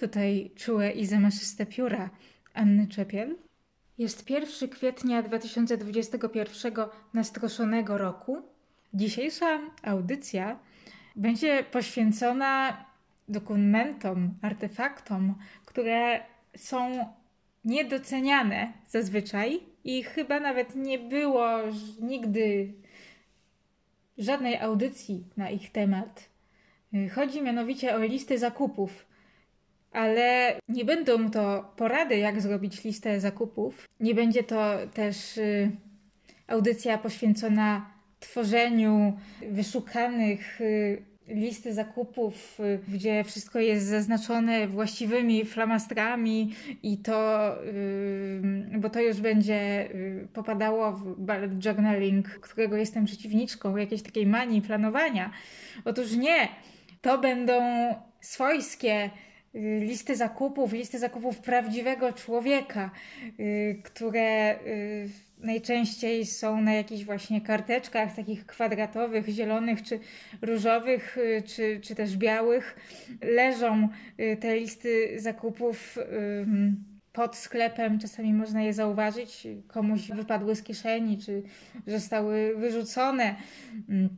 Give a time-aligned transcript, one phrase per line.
[0.00, 2.10] tutaj czułe i zamaszyste pióra
[2.54, 3.36] Anny Czepiel.
[3.98, 6.74] Jest 1 kwietnia 2021
[7.14, 8.42] nastroszonego roku.
[8.94, 10.58] Dzisiejsza audycja
[11.16, 12.84] będzie poświęcona
[13.28, 15.34] dokumentom, artefaktom,
[15.66, 16.20] które
[16.56, 17.06] są
[17.64, 21.58] niedoceniane zazwyczaj i chyba nawet nie było
[22.00, 22.72] nigdy
[24.18, 26.30] żadnej audycji na ich temat.
[27.14, 29.09] Chodzi mianowicie o listy zakupów,
[29.92, 33.88] ale nie będą to porady, jak zrobić listę zakupów.
[34.00, 35.70] Nie będzie to też y,
[36.46, 39.18] audycja poświęcona tworzeniu
[39.50, 48.90] wyszukanych y, listy zakupów, y, gdzie wszystko jest zaznaczone właściwymi flamastrami i to, y, bo
[48.90, 55.30] to już będzie y, popadało w bullet journaling, którego jestem przeciwniczką, jakiejś takiej manii planowania.
[55.84, 56.48] Otóż nie,
[57.00, 57.54] to będą
[58.20, 59.10] swojskie
[59.54, 62.90] listy zakupów, listy zakupów prawdziwego człowieka,
[63.40, 70.00] y, które y, najczęściej są na jakichś właśnie karteczkach takich kwadratowych, zielonych czy
[70.42, 72.76] różowych, y, czy, czy też białych.
[73.22, 73.88] Leżą
[74.20, 75.98] y, te listy zakupów
[77.12, 81.42] pod sklepem, czasami można je zauważyć, komuś wypadły z kieszeni, czy
[81.86, 83.36] zostały wyrzucone.
[83.90, 84.16] Ym,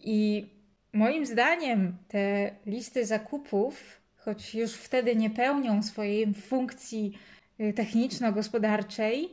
[0.00, 0.46] I
[0.92, 7.18] moim zdaniem te listy zakupów, choć już wtedy nie pełnią swojej funkcji
[7.60, 9.32] y, techniczno-gospodarczej,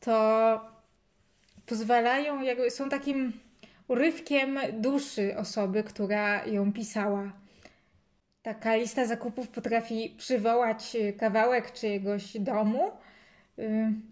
[0.00, 0.60] to
[1.66, 3.32] pozwalają, jakby są takim
[3.88, 7.32] urywkiem duszy osoby, która ją pisała.
[8.42, 12.90] Taka lista zakupów potrafi przywołać y, kawałek czyjegoś domu,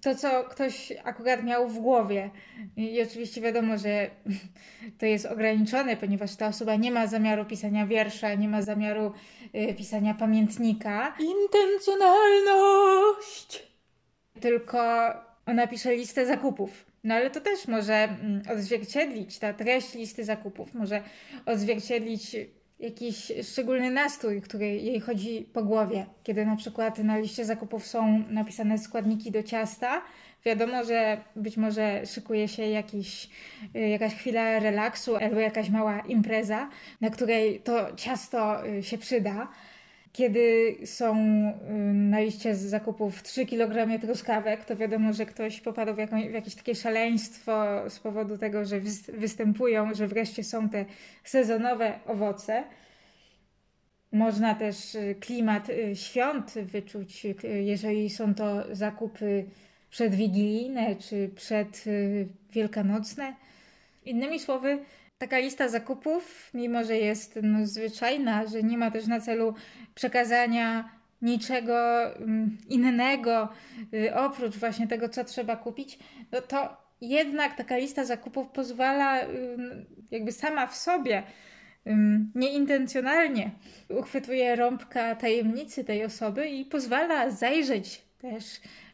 [0.00, 2.31] to co ktoś akurat miał w głowie.
[2.77, 4.10] I oczywiście wiadomo, że
[4.99, 9.12] to jest ograniczone, ponieważ ta osoba nie ma zamiaru pisania wiersza, nie ma zamiaru
[9.54, 11.16] y, pisania pamiętnika.
[11.21, 13.75] Intencjonalność!
[14.41, 14.78] Tylko
[15.47, 16.87] ona pisze listę zakupów.
[17.04, 21.03] No ale to też może mm, odzwierciedlić, ta treść listy zakupów może
[21.47, 22.37] odzwierciedlić
[22.81, 26.07] jakiś szczególny nastrój, który jej chodzi po głowie.
[26.23, 30.03] Kiedy na przykład na liście zakupów są napisane składniki do ciasta,
[30.45, 33.29] wiadomo, że być może szykuje się jakiś,
[33.77, 36.69] y, jakaś chwila relaksu albo jakaś mała impreza,
[37.01, 39.49] na której to ciasto y, się przyda.
[40.15, 41.63] Kiedy są y,
[41.95, 45.97] na liście zakupów 3 kg truskawek, to wiadomo, że ktoś popadł w,
[46.31, 50.85] w jakieś takie szaleństwo z powodu tego, że wys- występują, że wreszcie są te
[51.25, 52.65] sezonowe owoce.
[54.13, 57.27] Można też y, klimat y, świąt wyczuć,
[57.65, 59.45] jeżeli są to zakupy
[59.91, 63.35] przedwigilijne czy przedwielkanocne.
[64.05, 64.79] Innymi słowy,
[65.19, 69.55] taka lista zakupów, mimo że jest no, zwyczajna, że nie ma też na celu
[69.95, 70.91] przekazania
[71.23, 73.49] niczego mm, innego
[73.95, 75.99] y, oprócz właśnie tego, co trzeba kupić,
[76.33, 81.23] no to jednak taka lista zakupów pozwala ym, jakby sama w sobie
[81.87, 83.51] ym, nieintencjonalnie
[83.89, 88.45] uchwytuje rąbka tajemnicy tej osoby i pozwala zajrzeć też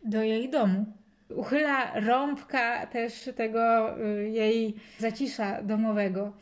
[0.05, 1.00] do jej domu.
[1.37, 6.33] Uchyla rąbka też tego y, jej zacisza domowego.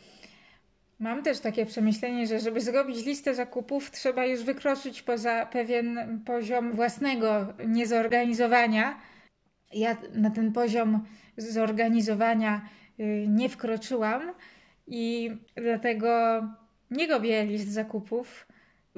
[0.98, 6.72] Mam też takie przemyślenie, że żeby zrobić listę zakupów, trzeba już wykroczyć poza pewien poziom
[6.72, 9.00] własnego niezorganizowania.
[9.72, 11.04] Ja na ten poziom
[11.36, 12.68] zorganizowania
[13.00, 14.22] y, nie wkroczyłam
[14.86, 16.08] i dlatego
[16.90, 18.47] nie robię list zakupów.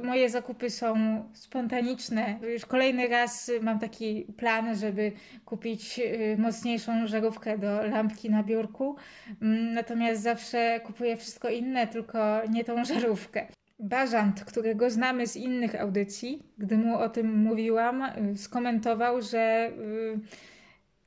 [0.03, 0.95] Moje zakupy są
[1.33, 2.39] spontaniczne.
[2.53, 5.13] Już kolejny raz mam taki plan, żeby
[5.45, 8.97] kupić y, mocniejszą żarówkę do lampki na biurku.
[9.43, 12.19] Mm, Natomiast zawsze kupuję wszystko inne, tylko
[12.51, 13.47] nie tą żarówkę.
[13.79, 20.19] Bażant, którego znamy z innych audycji, gdy mu o tym mówiłam, y, skomentował, że y,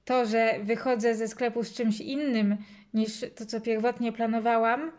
[0.05, 2.57] to, że wychodzę ze sklepu z czymś innym
[2.93, 4.91] niż to, co pierwotnie planowałam,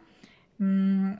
[0.60, 1.16] mm,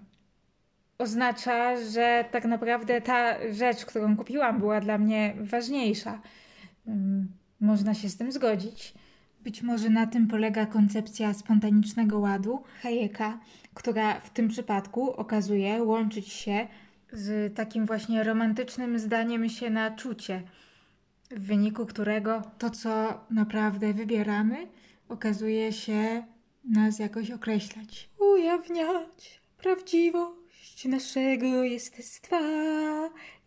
[0.99, 6.21] oznacza, że tak naprawdę ta rzecz, którą kupiłam, była dla mnie ważniejsza.
[6.87, 7.29] Mm,
[7.61, 8.95] Można się z tym zgodzić.
[9.41, 13.39] Być może na tym polega koncepcja spontanicznego ładu Hayeka,
[13.75, 16.67] która w tym przypadku okazuje łączyć się
[17.13, 20.43] z takim właśnie romantycznym zdaniem się na czucie,
[21.31, 24.67] w wyniku którego to, co naprawdę wybieramy,
[25.09, 26.23] okazuje się
[26.65, 28.11] nas jakoś określać.
[28.19, 29.41] Ujawniać
[30.75, 32.41] prawdziwość naszego jestestwa,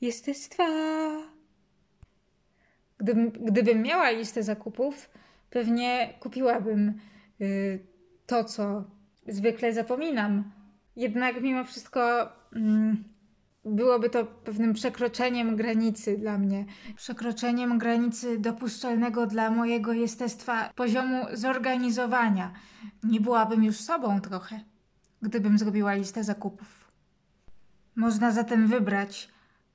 [0.01, 0.67] jestestwa.
[2.97, 5.09] Gdybym, gdybym miała listę zakupów,
[5.49, 6.93] pewnie kupiłabym
[7.41, 7.79] y,
[8.25, 8.83] to, co
[9.27, 10.51] zwykle zapominam.
[10.95, 13.03] Jednak mimo wszystko mm,
[13.65, 16.65] byłoby to pewnym przekroczeniem granicy dla mnie.
[16.95, 22.53] Przekroczeniem granicy dopuszczalnego dla mojego jestestwa poziomu zorganizowania.
[23.03, 24.59] Nie byłabym już sobą trochę,
[25.21, 26.76] gdybym zrobiła listę zakupów.
[27.97, 29.29] Można zatem wybrać,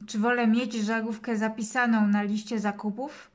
[0.06, 3.30] czy wolę mieć żarówkę zapisaną na liście zakupów,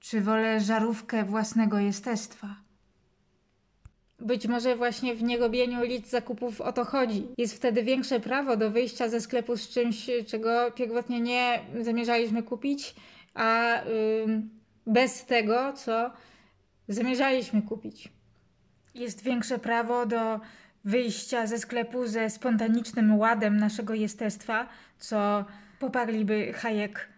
[0.00, 2.56] czy wolę żarówkę własnego jestestwa.
[4.18, 7.28] Być może właśnie w nierobieniu list zakupów o to chodzi.
[7.38, 12.94] Jest wtedy większe prawo do wyjścia ze sklepu z czymś, czego pierwotnie nie zamierzaliśmy kupić,
[13.34, 13.80] a
[14.86, 16.10] bez tego, co
[16.88, 18.08] zamierzaliśmy kupić.
[18.94, 20.40] Jest większe prawo do
[20.84, 24.68] wyjścia ze sklepu ze spontanicznym ładem naszego jestestwa,
[24.98, 25.44] co
[25.78, 27.08] poparliby Hayek,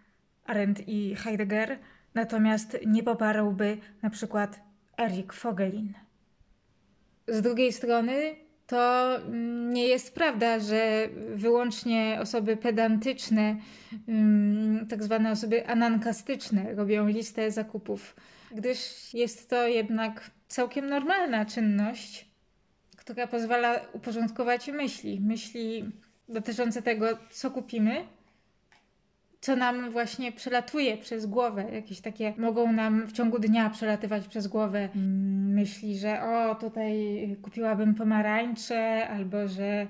[0.45, 1.79] Arendt i Heidegger,
[2.13, 4.59] natomiast nie poparłby na przykład
[4.97, 5.93] Erik Fogelin.
[7.27, 8.35] Z drugiej strony
[8.67, 9.09] to
[9.69, 13.55] nie jest prawda, że wyłącznie osoby pedantyczne,
[14.07, 18.15] mm, tak zwane osoby anankastyczne, robią listę zakupów,
[18.51, 18.79] gdyż
[19.13, 22.32] jest to jednak całkiem normalna czynność,
[23.03, 25.21] która pozwala uporządkować myśli.
[25.21, 25.91] Myśli
[26.29, 28.07] dotyczące tego, co kupimy,
[29.41, 31.65] co nam właśnie przelatuje przez głowę.
[31.71, 36.97] Jakieś takie mogą nam w ciągu dnia przelatywać przez głowę mm, myśli, że o, tutaj
[37.41, 39.87] kupiłabym pomarańcze, albo że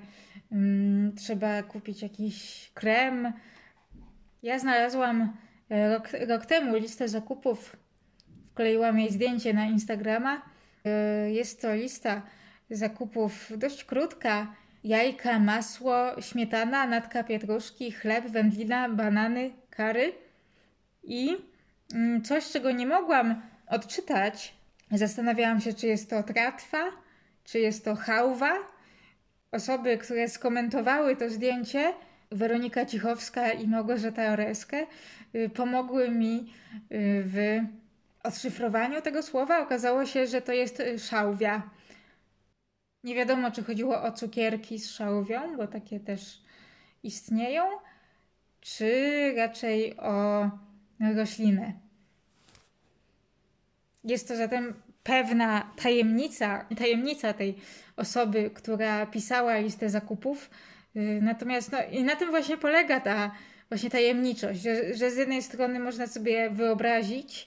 [0.50, 3.32] um, trzeba kupić jakiś krem.
[4.42, 5.36] Ja znalazłam
[5.70, 7.76] e, rok, rok temu listę zakupów,
[8.50, 10.42] wkleiłam jej zdjęcie na Instagrama.
[10.84, 12.22] E, jest to lista
[12.70, 20.12] zakupów dość krótka jajka, masło, śmietana, natka pietruszki, chleb, wędlina, banany, kary
[21.02, 21.36] i
[21.94, 24.54] mm, coś, czego nie mogłam odczytać.
[24.90, 26.84] Zastanawiałam się, czy jest to tratwa,
[27.44, 28.52] czy jest to hałwa.
[29.52, 31.94] Osoby, które skomentowały to zdjęcie,
[32.30, 34.86] Weronika Cichowska i Małgorzata Oreskę,
[35.34, 37.60] y, pomogły mi y, w
[38.22, 39.60] odszyfrowaniu tego słowa.
[39.60, 41.62] Okazało się, że to jest y, szałwia.
[43.04, 46.42] Nie wiadomo, czy chodziło o cukierki z szałwią, bo takie też
[47.02, 47.64] istnieją,
[48.60, 50.50] czy raczej o
[51.16, 51.72] roślinę.
[54.04, 57.54] Jest to zatem pewna tajemnica, tajemnica tej
[57.96, 60.50] osoby, która pisała listę zakupów.
[60.96, 63.30] Y, natomiast no, i na tym właśnie polega ta
[63.68, 67.46] właśnie tajemniczość, że, że z jednej strony można sobie wyobrazić,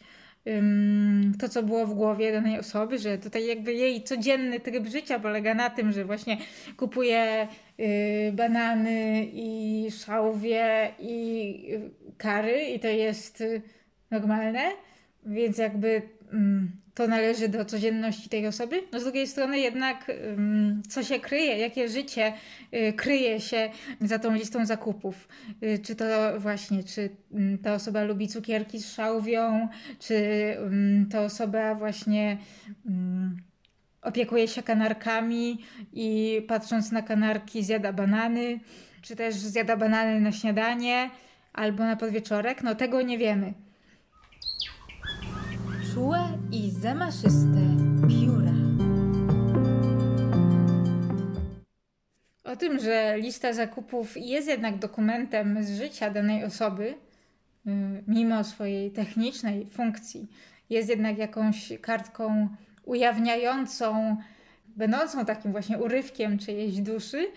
[1.39, 5.53] to, co było w głowie danej osoby, że tutaj jakby jej codzienny tryb życia polega
[5.53, 6.37] na tym, że właśnie
[6.77, 7.47] kupuje
[7.79, 11.67] y, banany i szałwie i
[12.17, 13.61] kary i to jest y,
[14.11, 14.71] normalne,
[15.25, 16.01] więc jakby
[16.97, 18.83] to należy do codzienności tej osoby.
[18.91, 20.11] No z drugiej strony jednak
[20.89, 22.33] co się kryje, jakie życie
[22.73, 23.69] y, kryje się
[24.01, 25.27] za tą listą zakupów.
[25.63, 26.05] Y, czy to
[26.39, 27.09] właśnie, czy
[27.63, 29.67] ta osoba lubi cukierki z szałwią,
[29.99, 30.17] czy
[31.11, 32.37] ta osoba właśnie
[34.01, 35.63] opiekuje się kanarkami
[35.93, 38.59] i patrząc na kanarki zjada banany,
[39.01, 41.09] czy też zjada banany na śniadanie
[41.53, 43.53] albo na podwieczorek, no tego nie wiemy
[45.97, 47.59] czułe i zamaszyste
[48.09, 48.53] pióra.
[52.43, 56.95] O tym, że lista zakupów jest jednak dokumentem z życia danej osoby,
[57.67, 57.71] y,
[58.07, 60.27] mimo swojej technicznej funkcji,
[60.69, 62.47] jest jednak jakąś kartką
[62.85, 64.17] ujawniającą,
[64.67, 67.27] będącą takim właśnie urywkiem czyjejś duszy,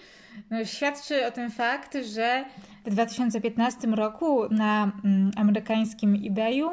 [0.51, 2.45] no, świadczy o tym fakt, że
[2.85, 6.71] w 2015 roku na mm, amerykańskim eBayu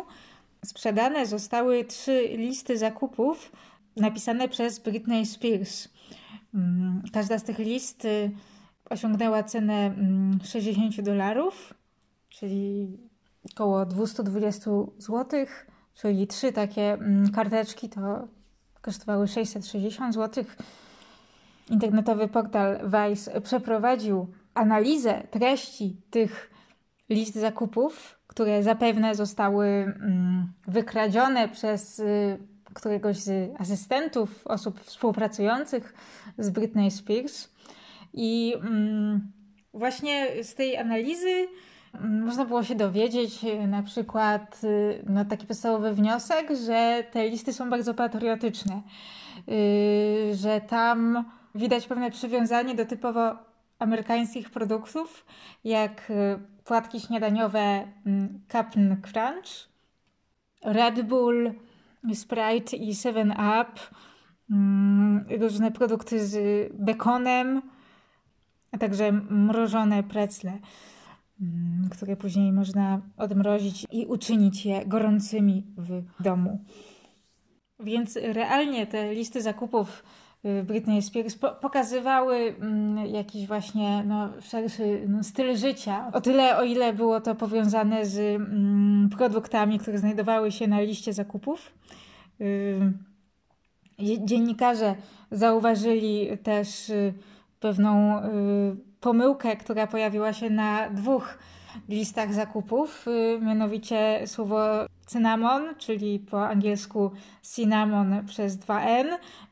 [0.66, 3.52] sprzedane zostały trzy listy zakupów
[3.96, 5.88] napisane przez Britney Spears.
[6.54, 8.32] Mm, każda z tych list y,
[8.90, 9.96] osiągnęła cenę
[10.44, 11.74] 60 mm, dolarów,
[12.30, 12.98] czyli
[13.54, 15.46] około 220 zł,
[15.94, 18.28] czyli trzy takie mm, karteczki to
[18.82, 20.44] kosztowały 660 zł.
[21.70, 26.52] Internetowy portal Vice przeprowadził analizę treści tych
[27.10, 32.38] list zakupów które zapewne zostały mm, wykradzione przez y,
[32.74, 35.94] któregoś z asystentów, osób współpracujących
[36.38, 37.50] z Britney Spears.
[38.14, 39.32] I mm,
[39.74, 41.48] właśnie z tej analizy
[41.94, 47.30] mm, można było się dowiedzieć y, na przykład y, no, taki podstawowy wniosek, że te
[47.30, 48.82] listy są bardzo patriotyczne,
[50.34, 51.26] że tam
[51.56, 53.47] widać pewne przywiązanie do typowo
[53.80, 55.26] amerykańskich produktów,
[55.64, 59.70] jak y, płatki śniadaniowe mm, Cap'n Crunch,
[60.64, 61.54] Red Bull,
[62.14, 63.72] Sprite i 7 Up,
[64.52, 66.38] mm, różne produkty z
[66.74, 67.62] bekonem,
[68.72, 70.60] a także mrożone precle,
[71.42, 76.66] mm, które później można odmrozić i uczynić je gorącymi w domu.
[77.80, 80.04] Więc realnie te listy zakupów
[80.64, 86.12] Britney Spears pokazywały mm, jakiś właśnie no, szerszy no, styl życia.
[86.14, 91.14] O tyle, o ile było to powiązane z mm, produktami, które znajdowały się na liście
[91.14, 91.72] zakupów.
[92.42, 92.94] Y,
[94.00, 94.96] dziennikarze
[95.32, 97.14] zauważyli też y,
[97.60, 98.22] pewną
[99.00, 101.38] pomyłkę, która pojawiła się na dwóch
[101.90, 103.06] listach zakupów,
[103.42, 107.12] mianowicie słowo cynamon, czyli po angielsku
[107.44, 109.08] cinnamon przez 2N,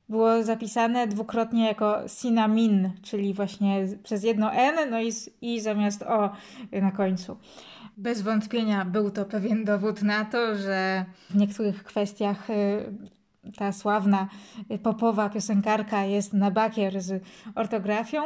[0.09, 6.29] było zapisane dwukrotnie jako cinamin, czyli właśnie przez jedno N, no i, i zamiast O
[6.71, 7.37] na końcu.
[7.97, 12.85] Bez wątpienia był to pewien dowód na to, że w niektórych kwestiach y,
[13.57, 14.29] ta sławna
[14.83, 17.23] popowa piosenkarka jest na bakier z
[17.55, 18.23] ortografią.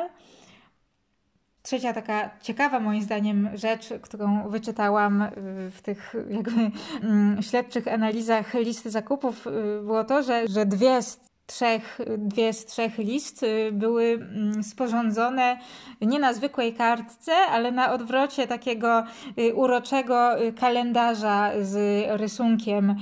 [1.61, 5.31] Trzecia taka ciekawa moim zdaniem rzecz, którą wyczytałam y,
[5.71, 6.71] w tych jakby
[7.01, 12.65] mm, śledczych analizach listy zakupów, y, było to, że, że dwie z trzech, dwie z
[12.65, 15.59] trzech list y, były mm, sporządzone
[16.01, 19.03] nie na zwykłej kartce, ale na odwrocie takiego
[19.39, 22.95] y, uroczego y, kalendarza z rysunkiem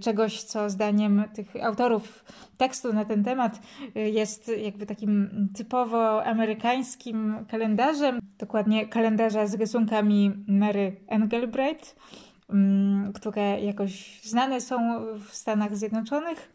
[0.00, 2.24] czegoś, co zdaniem tych autorów
[2.56, 3.60] tekstu na ten temat
[3.94, 11.96] jest jakby takim typowo amerykańskim kalendarzem, dokładnie kalendarza z rysunkami Mary Engelbreit,
[12.50, 16.54] mm, które jakoś znane są w Stanach Zjednoczonych.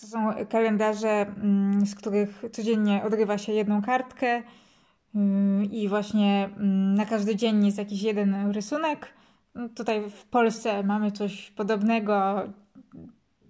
[0.00, 4.42] To są kalendarze, mm, z których codziennie odrywa się jedną kartkę y,
[5.64, 9.08] i właśnie mm, na każdy dzień jest jakiś jeden rysunek.
[9.54, 12.42] No, tutaj w Polsce mamy coś podobnego,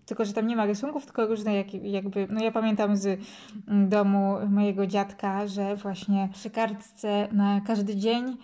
[0.06, 3.20] tylko że tam nie ma rysunków, tylko różne jak, jakby, no ja pamiętam z
[3.68, 8.36] mm, domu mojego dziadka, że właśnie przy kartce na każdy dzień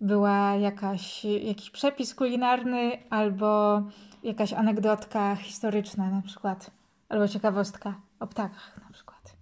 [0.00, 3.82] była jakaś, jakiś przepis kulinarny albo
[4.22, 6.70] jakaś anegdotka historyczna na przykład
[7.12, 9.36] albo ciekawostka o ptakach na przykład.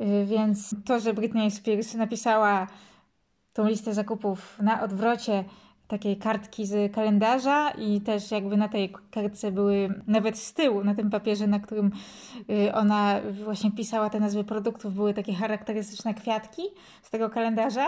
[0.00, 2.66] Y, więc to, że Britney Spears napisała
[3.52, 5.44] tą listę zakupów na odwrocie
[5.88, 10.94] takiej kartki z kalendarza i też jakby na tej kartce były nawet z tyłu, na
[10.94, 11.90] tym papierze, na którym
[12.50, 16.62] y, ona właśnie pisała te nazwy produktów, były takie charakterystyczne kwiatki
[17.02, 17.86] z tego kalendarza,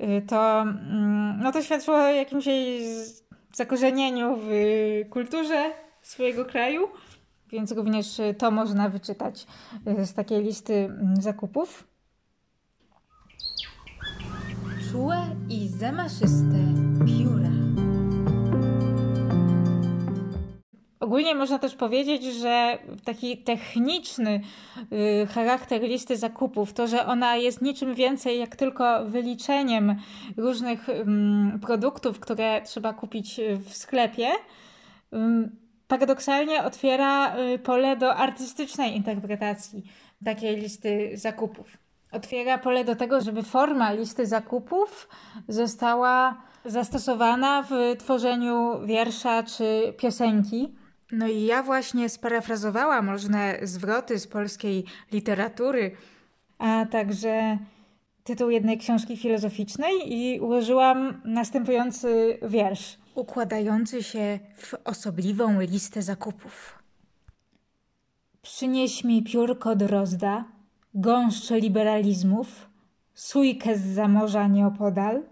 [0.00, 2.82] y, to, mm, no to świadczyło o jakimś jej
[3.54, 4.50] zakorzenieniu w
[5.10, 5.70] kulturze
[6.02, 6.88] swojego kraju
[7.50, 9.46] więc również y, to można wyczytać
[10.00, 11.88] y, z takiej listy mm, zakupów.
[14.90, 15.16] Czułe
[15.48, 16.58] i zamaszyste
[17.06, 17.48] pióra.
[21.00, 24.40] Ogólnie można też powiedzieć, że taki techniczny
[25.22, 29.96] y, charakter listy zakupów, to, że ona jest niczym więcej jak tylko wyliczeniem
[30.36, 31.04] różnych y,
[31.62, 34.28] produktów, które trzeba kupić w sklepie,
[35.88, 39.82] paradoksalnie otwiera y, pole do artystycznej interpretacji
[40.24, 41.78] takiej listy zakupów.
[42.12, 45.08] Otwiera pole do tego, żeby forma listy zakupów
[45.48, 50.74] została zastosowana w tworzeniu wiersza czy piosenki.
[51.12, 55.96] No i ja właśnie sparafrazowałam różne zwroty z polskiej literatury,
[56.58, 57.58] a także
[58.24, 66.82] tytuł jednej książki filozoficznej i ułożyłam następujący wiersz układający się w osobliwą listę zakupów.
[68.42, 70.44] Przynieś mi piórko drozda,
[70.94, 72.68] gąszcze liberalizmów,
[73.14, 75.22] sójkę z zamorza nieopodal,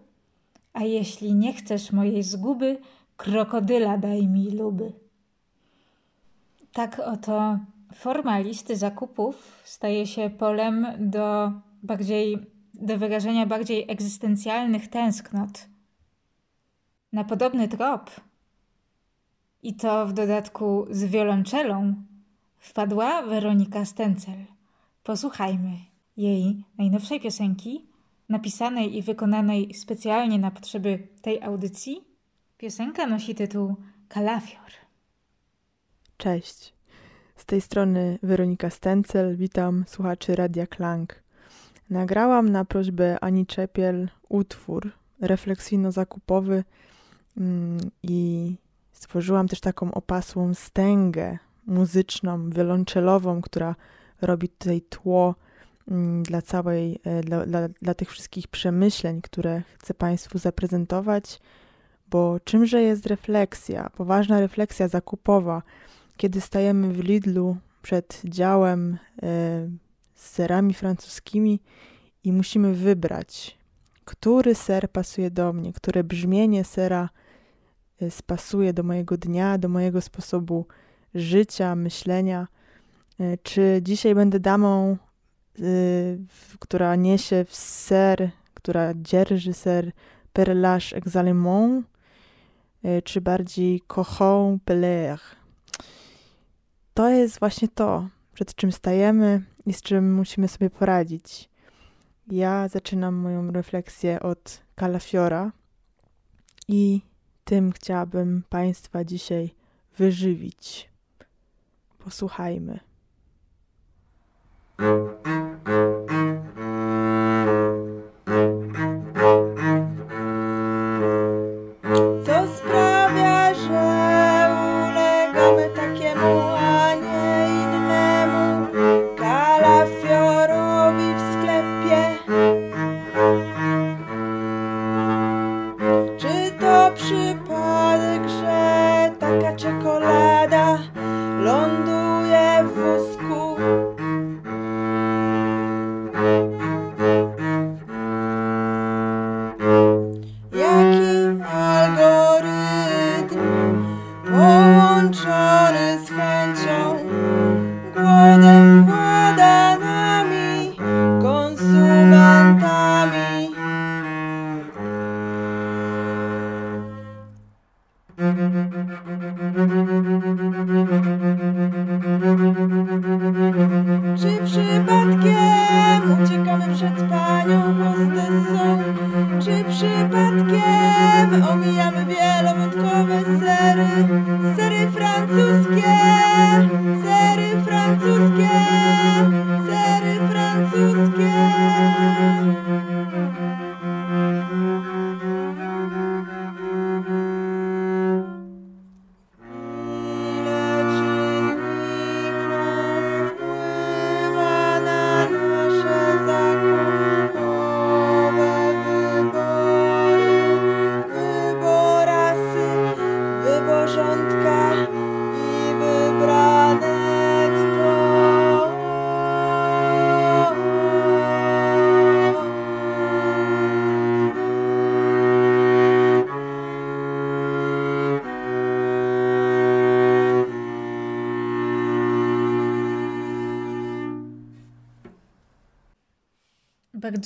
[0.73, 2.79] a jeśli nie chcesz mojej zguby,
[3.17, 4.93] krokodyla daj mi luby.
[6.73, 7.59] Tak oto
[7.95, 11.53] forma listy zakupów staje się polem do
[11.83, 12.39] bardziej,
[12.75, 15.67] do wyrażenia bardziej egzystencjalnych tęsknot,
[17.17, 18.11] na podobny trop
[19.63, 21.95] i to w dodatku z wiolonczelą
[22.59, 24.45] wpadła Weronika Stencel.
[25.03, 25.71] Posłuchajmy
[26.17, 27.87] jej najnowszej piosenki,
[28.29, 32.05] napisanej i wykonanej specjalnie na potrzeby tej audycji.
[32.59, 33.77] Piosenka nosi tytuł
[34.09, 34.71] Kalafior.
[36.17, 36.75] Cześć.
[37.37, 39.37] Z tej strony Weronika Stencel.
[39.37, 41.23] Witam słuchaczy Radia Klang.
[41.91, 46.65] Nagrałam na prośbę Ani Czepiel utwór refleksyjno-zakupowy
[48.03, 48.55] i
[48.93, 53.75] stworzyłam też taką opasłą stęgę muzyczną, wiolonczelową, która
[54.21, 55.35] robi tutaj tło
[55.89, 61.41] mm, dla całej, e, dla, dla, dla tych wszystkich przemyśleń, które chcę Państwu zaprezentować,
[62.11, 65.63] bo czymże jest refleksja, poważna refleksja zakupowa,
[66.17, 69.27] kiedy stajemy w Lidlu przed działem e,
[70.15, 71.61] z serami francuskimi
[72.25, 73.59] i musimy wybrać,
[74.05, 77.09] który ser pasuje do mnie, które brzmienie sera
[78.11, 80.67] spasuje do mojego dnia, do mojego sposobu
[81.15, 82.49] życia, myślenia.
[83.21, 84.97] E, czy dzisiaj będę damą,
[86.59, 89.93] która niesie w ser, która dzierży ser
[90.33, 91.87] per l'âge exalemment,
[93.05, 95.19] czy bardziej cochon peler
[96.97, 101.51] to jest właśnie to, przed czym stajemy i z czym musimy sobie poradzić.
[102.31, 105.53] Ja zaczynam moją refleksję od kalafiora
[106.69, 107.01] i
[107.47, 109.55] tym chciałabym Państwa dzisiaj
[109.99, 110.91] wyżywić.
[111.99, 112.81] Posłuchajmy.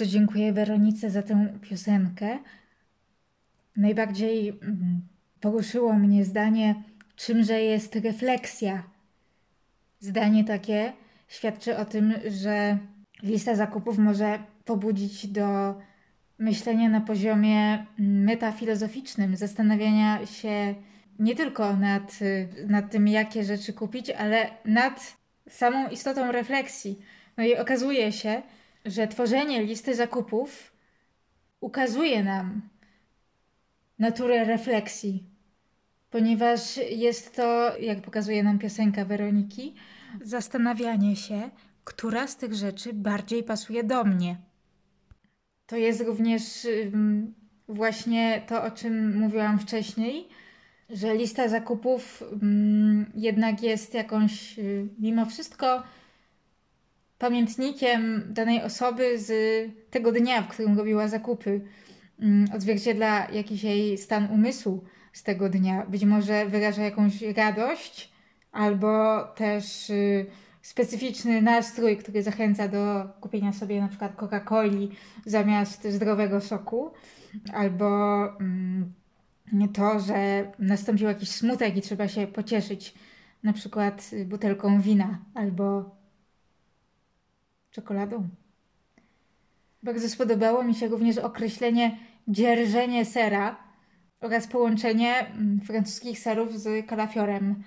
[0.00, 2.38] Bardzo dziękuję Weronice za tę piosenkę.
[3.76, 5.00] Najbardziej mm,
[5.40, 6.82] poruszyło mnie zdanie,
[7.16, 8.82] czymże jest refleksja.
[9.98, 10.92] Zdanie takie
[11.28, 12.78] świadczy o tym, że
[13.22, 15.74] lista zakupów może pobudzić do
[16.38, 20.74] myślenia na poziomie metafilozoficznym, zastanawiania się
[21.18, 22.18] nie tylko nad,
[22.66, 25.16] nad tym, jakie rzeczy kupić, ale nad
[25.48, 26.98] samą istotą refleksji.
[27.36, 28.42] No i okazuje się,
[28.84, 30.72] że tworzenie listy zakupów
[31.60, 32.62] ukazuje nam
[33.98, 35.24] naturę refleksji,
[36.10, 39.74] ponieważ jest to, jak pokazuje nam piosenka Weroniki,
[40.22, 41.50] zastanawianie się,
[41.84, 44.36] która z tych rzeczy bardziej pasuje do mnie.
[45.66, 46.66] To jest również
[47.68, 50.28] właśnie to, o czym mówiłam wcześniej,
[50.90, 52.22] że lista zakupów
[53.14, 55.82] jednak jest jakąś, y, mimo wszystko,
[57.20, 59.32] pamiętnikiem danej osoby z
[59.90, 61.60] tego dnia, w którym robiła zakupy.
[62.20, 65.86] Mm, odzwierciedla jakiś jej stan umysłu z tego dnia.
[65.86, 68.12] Być może wyraża jakąś radość
[68.52, 70.26] albo też y,
[70.62, 74.88] specyficzny nastrój, który zachęca do kupienia sobie na przykład Coca-Coli
[75.26, 76.90] zamiast zdrowego soku,
[77.52, 77.88] albo
[78.40, 78.92] mm,
[79.72, 82.94] to, że nastąpił jakiś smutek i trzeba się pocieszyć
[83.42, 85.99] na przykład butelką wina albo
[87.70, 88.28] czekoladą.
[89.82, 93.56] Bardzo spodobało mi się również określenie dzierżenie sera
[94.20, 97.62] oraz połączenie mm, francuskich serów z kalafiorem.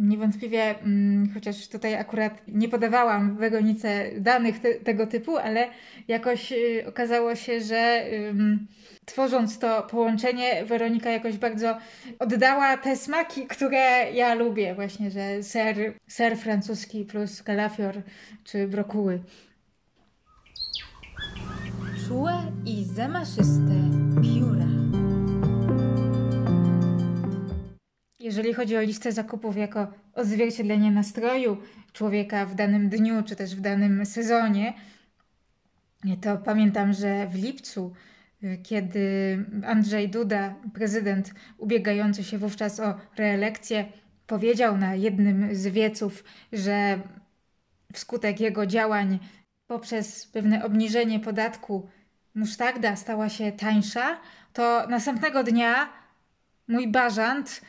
[0.00, 5.68] Niewątpliwie, mm, chociaż tutaj akurat nie podawałam Weronice danych te, tego typu, ale
[6.08, 8.04] jakoś y, okazało się, że
[9.04, 11.78] tworząc to połączenie, Weronika jakoś bardzo
[12.18, 15.76] oddała te smaki, które ja lubię, właśnie, że ser,
[16.08, 18.02] ser francuski plus kalafior
[18.44, 19.20] czy brokuły.
[22.08, 22.32] Czułe
[22.66, 23.74] i zamaszyste
[24.22, 24.69] pióra.
[28.20, 31.56] Jeżeli chodzi o listę zakupów jako odzwierciedlenie nastroju
[31.92, 34.72] człowieka w danym dniu czy też w danym sezonie,
[36.20, 37.94] to pamiętam, że w lipcu,
[38.62, 43.84] kiedy Andrzej Duda, prezydent ubiegający się wówczas o reelekcję,
[44.26, 47.00] powiedział na jednym z wieców, że
[47.92, 49.18] wskutek jego działań
[49.66, 51.88] poprzez pewne obniżenie podatku
[52.34, 54.20] musztarda stała się tańsza,
[54.52, 55.88] to następnego dnia
[56.68, 57.60] mój bażant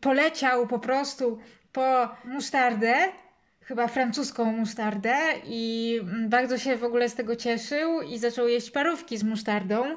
[0.00, 1.38] poleciał po prostu
[1.72, 2.94] po musztardę,
[3.60, 9.18] chyba francuską musztardę i bardzo się w ogóle z tego cieszył i zaczął jeść parówki
[9.18, 9.96] z musztardą.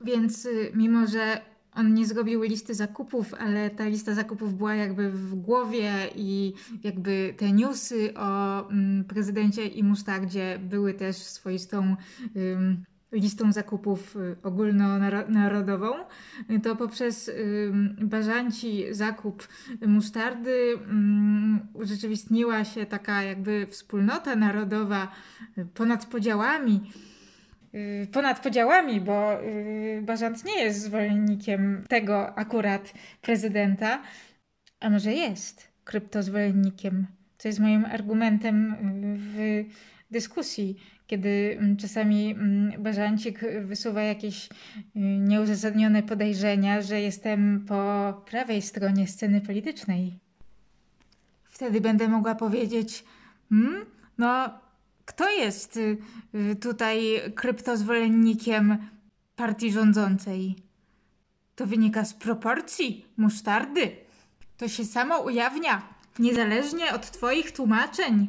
[0.00, 1.40] Więc y, mimo, że
[1.74, 6.52] on nie zrobił listy zakupów, ale ta lista zakupów była jakby w głowie i
[6.84, 11.96] jakby te newsy o mm, prezydencie i musztardzie były też swoistą
[13.12, 15.92] listą zakupów y, ogólnonarodową,
[16.62, 17.30] to poprzez
[18.00, 19.48] bażanci zakup
[19.86, 20.78] musztardy
[21.72, 25.12] urzeczywistniła się taka jakby wspólnota narodowa
[25.58, 26.80] y, ponad podziałami.
[27.74, 29.38] Y, ponad podziałami, bo
[30.02, 32.92] Bażant nie jest zwolennikiem tego akurat
[33.22, 34.02] prezydenta,
[34.80, 37.06] a może jest kryptozwolennikiem,
[37.38, 38.76] co jest moim argumentem
[39.16, 39.64] w
[40.10, 40.76] dyskusji
[41.08, 44.48] kiedy mm, czasami mm, Bażancik wysuwa jakieś y,
[45.02, 50.18] nieuzasadnione podejrzenia, że jestem po prawej stronie sceny politycznej.
[51.44, 53.04] Wtedy będę mogła powiedzieć,
[53.48, 53.84] hmm,
[54.18, 54.50] no
[55.04, 55.96] kto jest y,
[56.60, 58.78] tutaj kryptozwolennikiem
[59.36, 60.56] partii rządzącej?
[61.56, 63.90] To wynika z proporcji musztardy.
[64.56, 65.82] To się samo ujawnia,
[66.18, 68.28] niezależnie od Twoich tłumaczeń.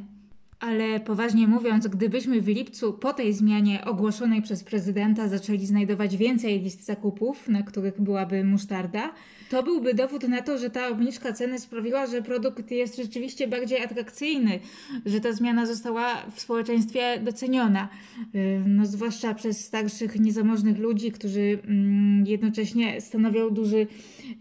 [0.60, 6.62] Ale poważnie mówiąc, gdybyśmy w lipcu po tej zmianie ogłoszonej przez prezydenta zaczęli znajdować więcej
[6.62, 9.12] list zakupów, na których byłaby musztarda,
[9.50, 13.84] to byłby dowód na to, że ta obniżka ceny sprawiła, że produkt jest rzeczywiście bardziej
[13.84, 14.60] atrakcyjny,
[15.06, 17.90] że ta zmiana została w społeczeństwie doceniona.
[18.36, 23.88] Y, no, zwłaszcza przez starszych, niezamożnych ludzi, którzy mm, jednocześnie stanowią duży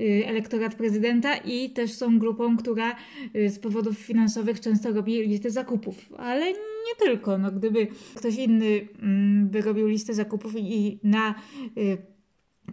[0.01, 2.97] y, elektorat prezydenta i też są grupą, która
[3.37, 6.13] y, z powodów finansowych często robi listy zakupów.
[6.17, 7.39] Ale nie tylko.
[7.39, 11.35] No, gdyby ktoś inny mm, by robił listę zakupów i na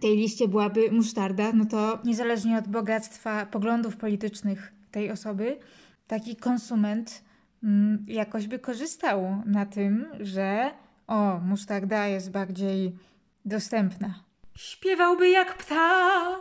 [0.00, 5.58] tej liście byłaby musztarda, no to niezależnie od bogactwa poglądów politycznych tej osoby,
[6.06, 7.24] taki konsument
[7.62, 10.70] mm, jakoś by korzystał na tym, że
[11.06, 12.96] o, musztarda jest bardziej
[13.44, 14.14] dostępna.
[14.54, 16.40] Śpiewałby jak ptak.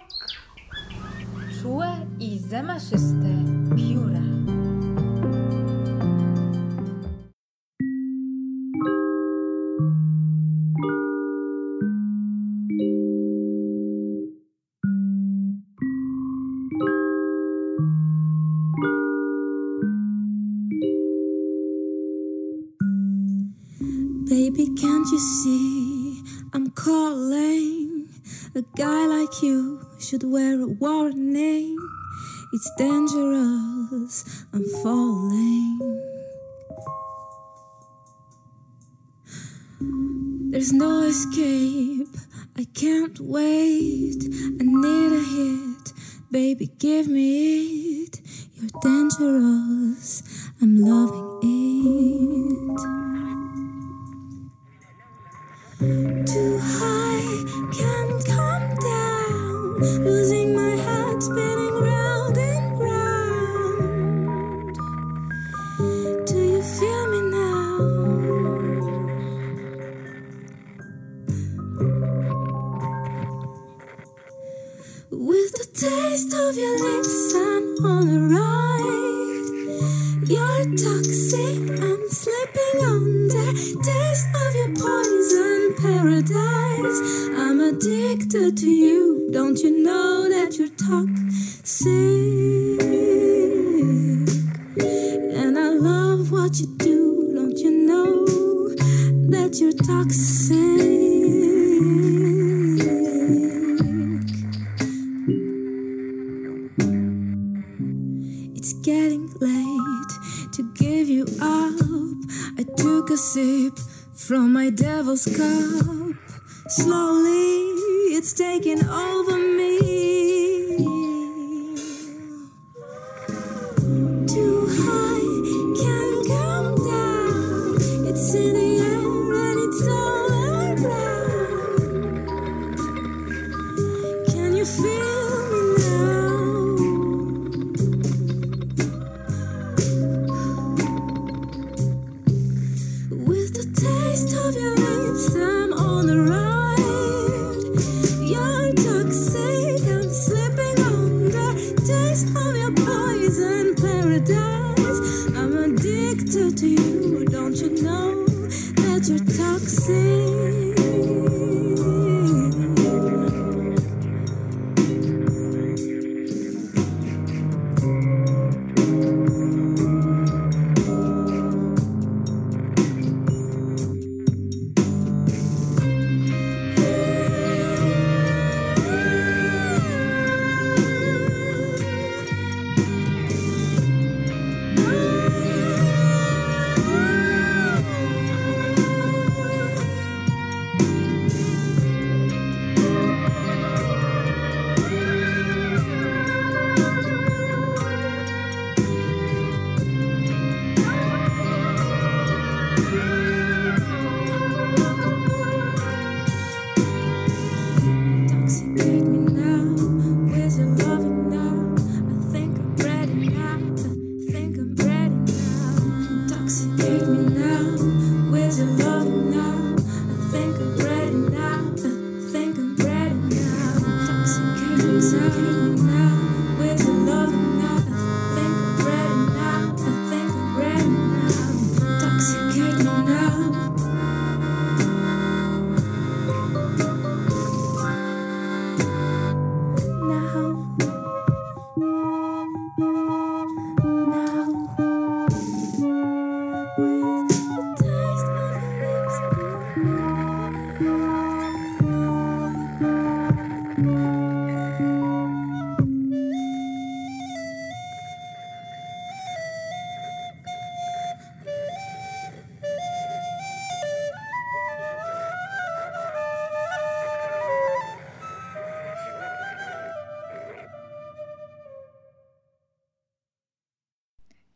[1.62, 1.88] Czułe
[2.20, 3.28] i zamaszyste
[3.78, 4.35] pióra.
[32.66, 35.78] It's dangerous, I'm falling.
[40.50, 42.18] There's no escape,
[42.58, 44.24] I can't wait.
[44.60, 45.94] I need a hit,
[46.32, 48.20] baby, give me it.
[48.56, 49.85] You're dangerous,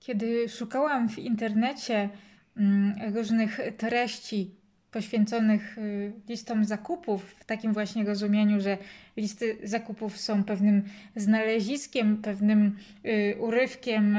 [0.10, 2.10] Kiedy szukałam w internecie
[2.58, 4.52] mm, różnych treści
[4.92, 8.78] poświęconych y, listom zakupów, w takim właśnie rozumieniu, że
[9.18, 10.84] listy zakupów są pewnym
[11.16, 14.18] znaleziskiem, pewnym y, urywkiem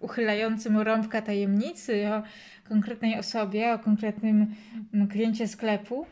[0.00, 2.22] uchylającym rąbka tajemnicy o
[2.68, 4.54] konkretnej osobie, o konkretnym
[4.94, 6.06] mm, kliencie sklepu,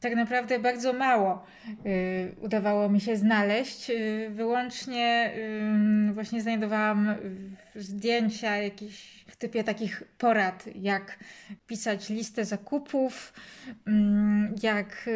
[0.00, 1.44] tak naprawdę bardzo mało
[1.86, 3.90] y, udawało mi się znaleźć.
[4.30, 5.32] Wyłącznie
[6.14, 7.14] właśnie znajdowałam
[7.76, 11.18] zdjęcia jakieś w typie takich porad, jak
[11.66, 13.32] pisać listę zakupów,
[13.86, 15.10] mm, jak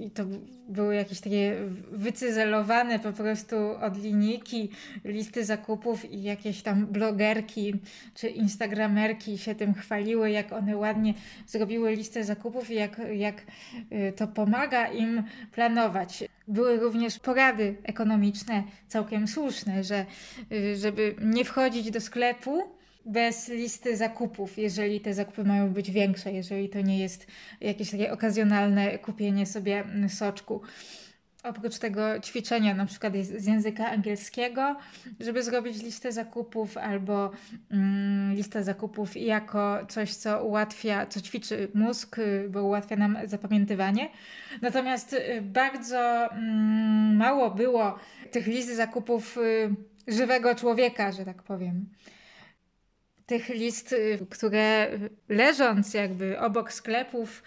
[0.00, 0.24] i to
[0.68, 1.56] były jakieś takie
[1.92, 4.70] wycyzelowane po prostu od linijki
[5.04, 7.74] listy zakupów i jakieś tam blogerki
[8.14, 11.14] czy instagramerki się tym chwaliły, jak one ładnie
[11.46, 13.42] zrobiły listę zakupów i jak, jak
[13.92, 16.24] Y, to pomaga im planować.
[16.48, 20.06] Były również porady ekonomiczne całkiem słuszne, że
[20.52, 22.62] y, żeby nie wchodzić do sklepu
[23.06, 27.26] bez listy zakupów, jeżeli te zakupy mają być większe, jeżeli to nie jest
[27.60, 30.60] jakieś takie okazjonalne kupienie sobie soczku
[31.42, 34.76] oprócz tego ćwiczenia na przykład z języka angielskiego,
[35.20, 37.30] żeby zrobić listę zakupów albo
[37.70, 42.16] mm, listę zakupów jako coś, co ułatwia, co ćwiczy mózg,
[42.48, 44.08] bo ułatwia nam zapamiętywanie.
[44.62, 47.98] Natomiast y, bardzo mm, mało było
[48.30, 49.74] tych list zakupów y,
[50.08, 51.86] żywego człowieka, że tak powiem
[53.28, 54.90] tych list, y, które
[55.28, 57.42] leżąc jakby obok sklepów,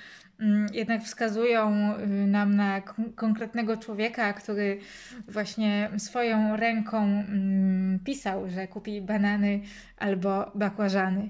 [0.73, 2.81] jednak wskazują y, nam na
[3.15, 4.79] konkretnego człowieka, który
[5.27, 9.61] właśnie swoją ręką mm, pisał, że kupi banany
[9.97, 11.29] albo bakłażany.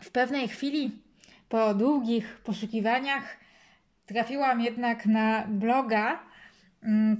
[0.00, 1.02] W pewnej chwili,
[1.48, 3.36] po długich poszukiwaniach,
[4.06, 6.31] trafiłam jednak na bloga mm,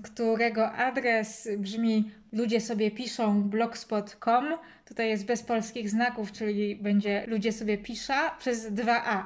[0.03, 4.45] którego adres brzmi ludzie sobie piszą blogspot.com.
[4.85, 9.23] Tutaj jest bez polskich znaków, czyli będzie ludzie sobie pisza przez 2a.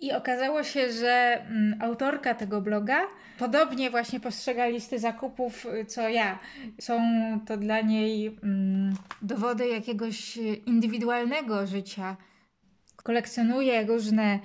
[0.00, 3.00] I okazało się, że mm, autorka tego bloga
[3.38, 6.38] podobnie właśnie postrzega listy zakupów co ja.
[6.80, 7.00] Są
[7.46, 10.36] to dla niej mm, dowody jakiegoś
[10.66, 12.16] indywidualnego życia.
[12.96, 14.38] Kolekcjonuje różne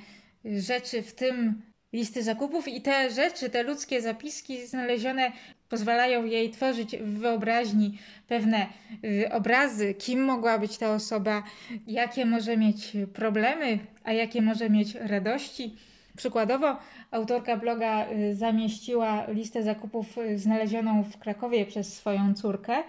[0.46, 1.62] rzeczy, w tym
[1.94, 5.32] listy zakupów i te rzeczy, te ludzkie zapiski znalezione
[5.70, 8.68] pozwalają jej tworzyć w wyobraźni pewne
[9.04, 11.44] y, obrazy, kim mogła być ta osoba,
[11.88, 15.76] jakie może mieć problemy, a jakie może mieć radości.
[16.18, 16.78] Przykładowo,
[17.12, 22.84] autorka bloga y, zamieściła listę zakupów y, znalezioną w Krakowie przez swoją córkę.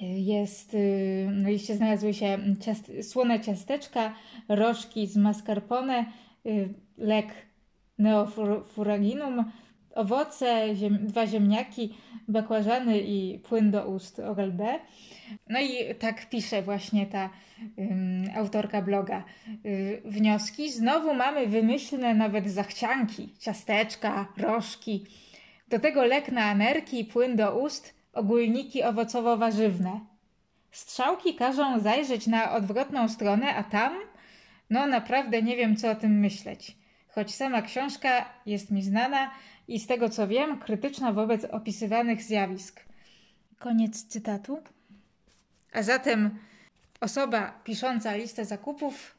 [0.00, 0.76] Jest,
[1.30, 4.14] na liście znalazły się ciast słone ciasteczka,
[4.48, 6.04] rożki z mascarpone,
[6.98, 7.26] lek
[7.98, 9.44] neofuraginum,
[9.94, 11.94] owoce, ziem, dwa ziemniaki,
[12.28, 14.78] bakłażany i płyn do ust Oral-B.
[15.48, 17.30] No i tak pisze właśnie ta
[17.76, 19.24] um, autorka bloga.
[19.66, 20.72] Y, wnioski.
[20.72, 25.06] Znowu mamy wymyślne nawet zachcianki, ciasteczka, rożki.
[25.68, 30.00] Do tego lek na anerki, płyn do ust, ogólniki owocowo-warzywne.
[30.70, 33.92] Strzałki każą zajrzeć na odwrotną stronę, a tam,
[34.70, 36.76] no naprawdę nie wiem, co o tym myśleć
[37.18, 39.30] choć sama książka jest mi znana
[39.68, 42.84] i z tego co wiem, krytyczna wobec opisywanych zjawisk.
[43.58, 44.58] Koniec cytatu.
[45.72, 46.38] A zatem
[47.00, 49.18] osoba pisząca listę zakupów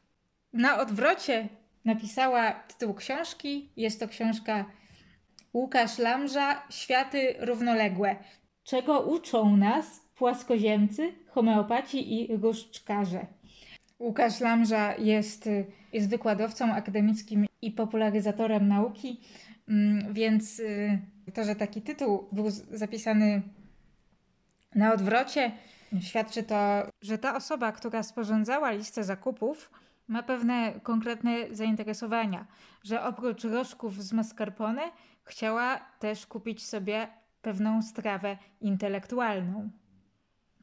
[0.52, 1.48] na odwrocie
[1.84, 3.68] napisała tytuł książki.
[3.76, 4.64] Jest to książka
[5.54, 8.16] Łukasz Lamża Światy równoległe.
[8.64, 13.26] Czego uczą nas płaskoziemcy, homeopaci i różdżkarze?
[13.98, 15.48] Łukasz Lamża jest,
[15.92, 19.20] jest wykładowcą akademickim i popularyzatorem nauki,
[19.68, 20.98] mm, więc y,
[21.34, 23.42] to, że taki tytuł był zapisany
[24.74, 25.52] na odwrocie,
[26.00, 26.56] świadczy to,
[27.02, 29.70] że ta osoba, która sporządzała listę zakupów,
[30.08, 32.46] ma pewne konkretne zainteresowania,
[32.84, 34.82] że oprócz rożków z mascarpone
[35.24, 37.08] chciała też kupić sobie
[37.42, 39.70] pewną strawę intelektualną.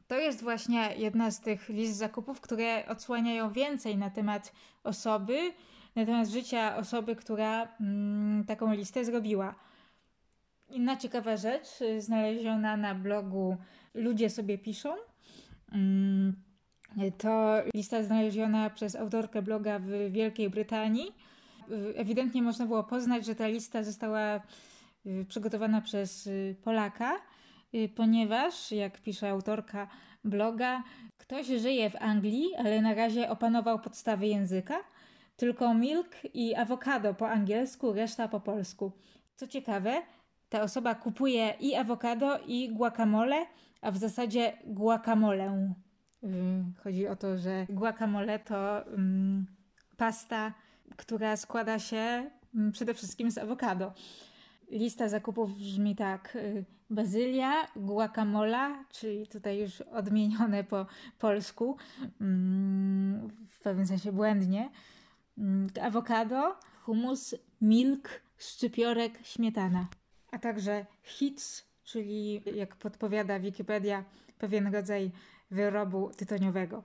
[0.06, 4.52] To jest właśnie jedna z tych list zakupów, które odsłaniają więcej na temat
[4.84, 5.52] osoby,
[5.96, 9.54] na temat życia osoby, która mm, taką listę zrobiła.
[10.70, 13.56] Inna ciekawa rzecz, y, znaleziona na blogu
[13.94, 14.94] Ludzie sobie piszą.
[15.72, 16.36] Mm,
[17.18, 21.14] to lista znaleziona przez autorkę bloga w Wielkiej Brytanii.
[21.70, 24.40] Y, ewidentnie można było poznać, że ta lista została
[25.06, 26.28] y, przygotowana przez
[26.64, 27.12] Polaka,
[27.96, 29.88] ponieważ, jak pisze autorka
[30.24, 30.82] bloga,
[31.16, 34.78] ktoś żyje w Anglii, ale na razie opanował podstawy języka
[35.38, 38.92] tylko milk i awokado po angielsku, reszta po polsku.
[39.36, 40.02] Co ciekawe,
[40.48, 43.46] ta osoba kupuje i awokado, i guacamole,
[43.80, 45.74] a w zasadzie guacamolę.
[46.82, 49.46] Chodzi o to, że guacamole to um,
[49.96, 50.54] pasta,
[50.96, 53.92] która składa się um, przede wszystkim z awokado.
[54.70, 60.86] Lista zakupów brzmi tak: y, bazylia, guacamole, czyli tutaj już odmienione po
[61.18, 61.76] polsku,
[62.20, 64.70] um, w pewnym sensie błędnie Mm,
[65.82, 69.88] awokado, humus, milk, szczypiorek, śmietana.
[70.30, 74.04] A także hits, czyli jak podpowiada Wikipedia,
[74.38, 75.10] pewien rodzaj
[75.50, 76.82] wyrobu tytoniowego.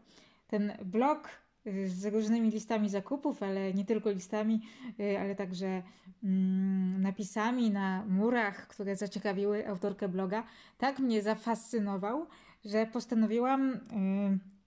[0.47, 1.29] Ten blog
[1.67, 4.61] y, z różnymi listami zakupów, ale nie tylko listami,
[4.99, 5.83] y, ale także
[6.23, 10.43] mm, napisami na murach, które zaciekawiły autorkę bloga,
[10.77, 12.27] tak mnie zafascynował,
[12.65, 13.79] że postanowiłam y,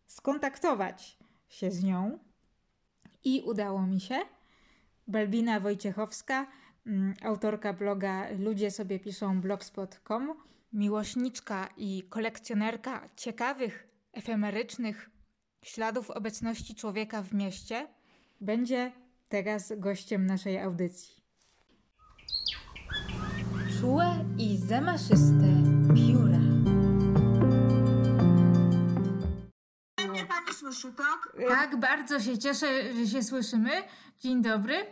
[0.06, 1.18] skontaktować
[1.48, 2.18] się z nią
[3.26, 4.18] i udało mi się.
[5.08, 6.46] Balbina Wojciechowska,
[6.86, 10.34] mm, autorka bloga Ludzie sobie piszą blogspot.com,
[10.72, 15.10] miłośniczka i kolekcjonerka ciekawych, efemerycznych
[15.62, 17.88] śladów obecności człowieka w mieście,
[18.40, 18.92] będzie
[19.28, 21.16] teraz gościem naszej audycji.
[23.80, 25.46] Czułe i zamaszyste
[25.94, 26.25] pióra.
[30.54, 31.32] Słyszy, tak?
[31.48, 33.70] Tak, bardzo się cieszę, że się słyszymy.
[34.20, 34.86] Dzień dobry.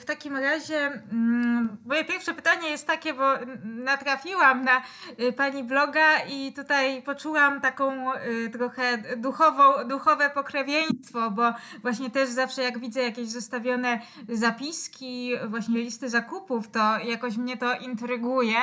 [0.00, 3.24] W takim razie mm, moje pierwsze pytanie jest takie, bo
[3.64, 4.82] natrafiłam na
[5.20, 12.28] y, pani bloga i tutaj poczułam taką y, trochę duchową, duchowe pokrewieństwo, bo właśnie też
[12.28, 18.58] zawsze jak widzę jakieś zostawione zapiski, właśnie listy zakupów, to jakoś mnie to intryguje.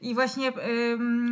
[0.00, 0.52] I właśnie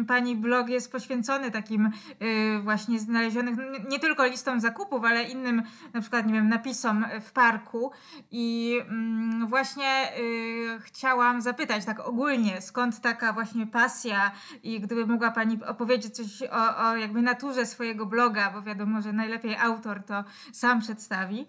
[0.09, 3.57] pani blog jest poświęcony takim y, właśnie znalezionych,
[3.91, 5.63] nie tylko listom zakupów, ale innym
[5.95, 7.93] na przykład, nie wiem, napisom w parku.
[8.31, 8.79] I
[9.47, 14.33] no właśnie y, chciałam zapytać tak ogólnie, skąd taka właśnie pasja
[14.63, 19.13] i gdyby mogła Pani opowiedzieć coś o, o jakby naturze swojego bloga, bo wiadomo, że
[19.13, 21.47] najlepiej autor to sam przedstawi.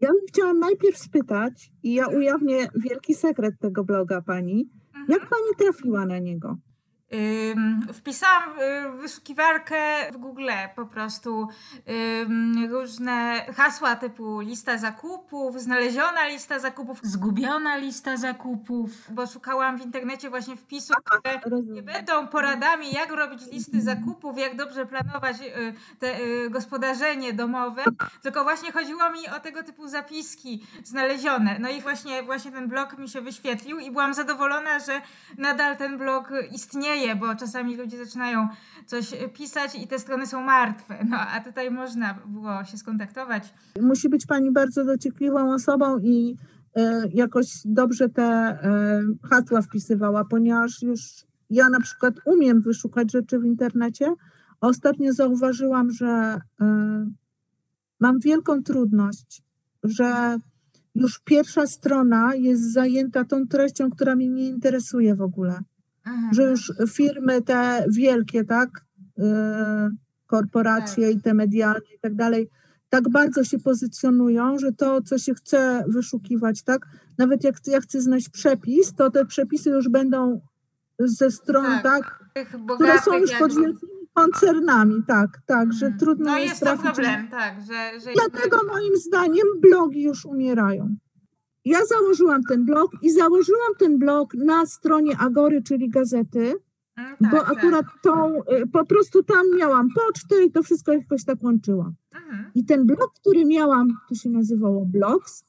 [0.00, 4.70] Ja bym chciała najpierw spytać, i ja ujawnię wielki sekret tego bloga pani,
[5.08, 6.56] jak pani trafiła na niego?
[7.92, 9.76] Wpisałam w wyszukiwarkę
[10.12, 11.48] w Google po prostu
[12.70, 20.30] różne hasła typu lista zakupów, znaleziona lista zakupów, zgubiona lista zakupów, bo szukałam w internecie
[20.30, 20.96] właśnie wpisów,
[21.40, 27.32] które nie będą poradami, jak robić listy zakupów, jak dobrze planować y, te y, gospodarzenie
[27.32, 27.82] domowe,
[28.22, 31.58] tylko właśnie chodziło mi o tego typu zapiski znalezione.
[31.58, 35.00] No i właśnie, właśnie ten blog mi się wyświetlił i byłam zadowolona, że
[35.38, 38.48] nadal ten blog istnieje, bo czasami ludzie zaczynają
[38.86, 41.06] coś pisać i te strony są martwe.
[41.08, 43.54] No a tutaj można było się skontaktować.
[43.80, 46.36] Musi być pani bardzo dociekliwą osobą i
[46.76, 48.58] e, jakoś dobrze te e,
[49.30, 51.00] hasła wpisywała, ponieważ już
[51.50, 54.14] ja na przykład umiem wyszukać rzeczy w internecie.
[54.60, 57.06] Ostatnio zauważyłam, że e,
[58.00, 59.42] mam wielką trudność,
[59.82, 60.38] że
[60.94, 65.60] już pierwsza strona jest zajęta tą treścią, która mnie nie interesuje w ogóle.
[66.06, 66.34] Mhm.
[66.34, 68.70] że już firmy te wielkie, tak,
[69.18, 69.24] yy,
[70.26, 72.48] korporacje i te medialne i tak dalej,
[72.88, 76.86] tak bardzo się pozycjonują, że to, co się chce wyszukiwać, tak,
[77.18, 80.40] nawet jak ja chcę znaleźć przepis, to te przepisy już będą
[80.98, 81.82] ze stron, Tak,
[82.34, 85.98] tak, które są już pod wielkimi koncernami, tak, tak, że Mhm.
[86.00, 90.96] trudno No jest jest to problem, tak, że, że Dlatego moim zdaniem blogi już umierają.
[91.64, 96.54] Ja założyłam ten blog i założyłam ten blog na stronie Agory, czyli gazety,
[96.96, 101.24] Mm, bo tak, akurat tą, y, po prostu tam miałam pocztę i to wszystko jakoś
[101.24, 101.94] tak łączyłam.
[102.10, 102.22] Tak.
[102.22, 102.50] Mhm.
[102.54, 105.44] I ten blog, który miałam, to się nazywało Blogs,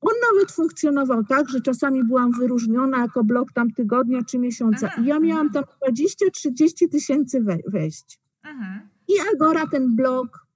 [0.00, 4.86] on nawet funkcjonował tak, że czasami byłam wyróżniona jako blog tam tygodnia czy miesiąca.
[5.02, 8.20] I ja miałam tam 20-30 tysięcy we- wejść.
[8.44, 8.80] Mhm.
[9.08, 10.46] I Agora ten blog,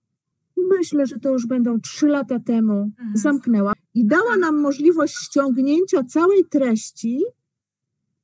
[0.79, 6.45] myślę, że to już będą trzy lata temu, zamknęła i dała nam możliwość ściągnięcia całej
[6.45, 7.23] treści,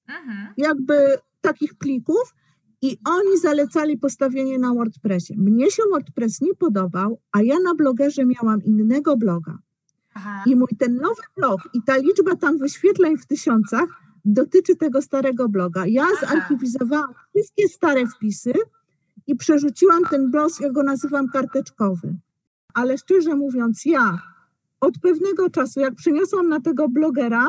[0.08, 0.54] Mhm.
[0.56, 0.94] jakby
[1.40, 2.34] takich plików
[2.82, 5.34] i oni zalecali postawienie na WordPressie.
[5.38, 9.58] Mnie się WordPress nie podobał, a ja na blogerze miałam innego bloga.
[10.14, 10.42] Aha.
[10.46, 13.88] I mój ten nowy blog i ta liczba tam wyświetleń w tysiącach
[14.24, 15.86] dotyczy tego starego bloga.
[15.86, 16.26] Ja Aha.
[16.26, 18.52] zarchiwizowałam wszystkie stare wpisy
[19.26, 22.16] i przerzuciłam ten blog, ja go nazywam karteczkowy.
[22.74, 24.18] Ale szczerze mówiąc, ja
[24.80, 27.46] od pewnego czasu, jak przyniosłam na tego blogera,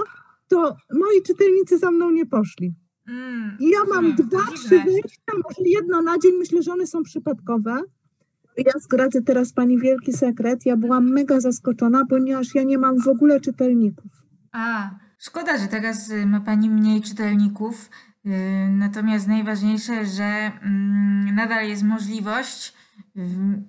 [0.47, 2.73] to moi czytelnicy za mną nie poszli.
[3.07, 6.32] Mm, I ja mam rozumiem, dwa, trzy wejścia, może jedno na dzień.
[6.39, 7.82] Myślę, że one są przypadkowe.
[8.57, 10.65] Ja zdradzę teraz pani wielki sekret.
[10.65, 14.11] Ja byłam mega zaskoczona, ponieważ ja nie mam w ogóle czytelników.
[14.51, 17.89] A, szkoda, że teraz y, ma Pani mniej czytelników.
[18.25, 18.29] y,
[18.71, 20.23] Natomiast najważniejsze, że
[20.63, 22.73] mm, nadal jest możliwość,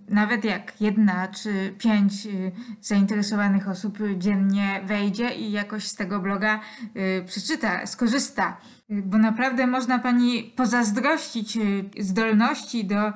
[0.09, 6.61] nawet jak jedna czy pięć y, zainteresowanych osób dziennie wejdzie i jakoś z tego bloga
[6.97, 8.57] y, przeczyta, skorzysta.
[8.91, 11.59] Y, Bo naprawdę można Pani pozazdrościć
[12.01, 13.13] zdolności do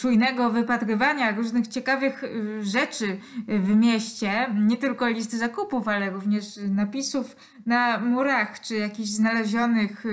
[0.00, 2.22] czujnego wypatrywania różnych ciekawych
[2.60, 10.04] rzeczy w mieście, nie tylko listy zakupów, ale również napisów na murach, czy jakichś znalezionych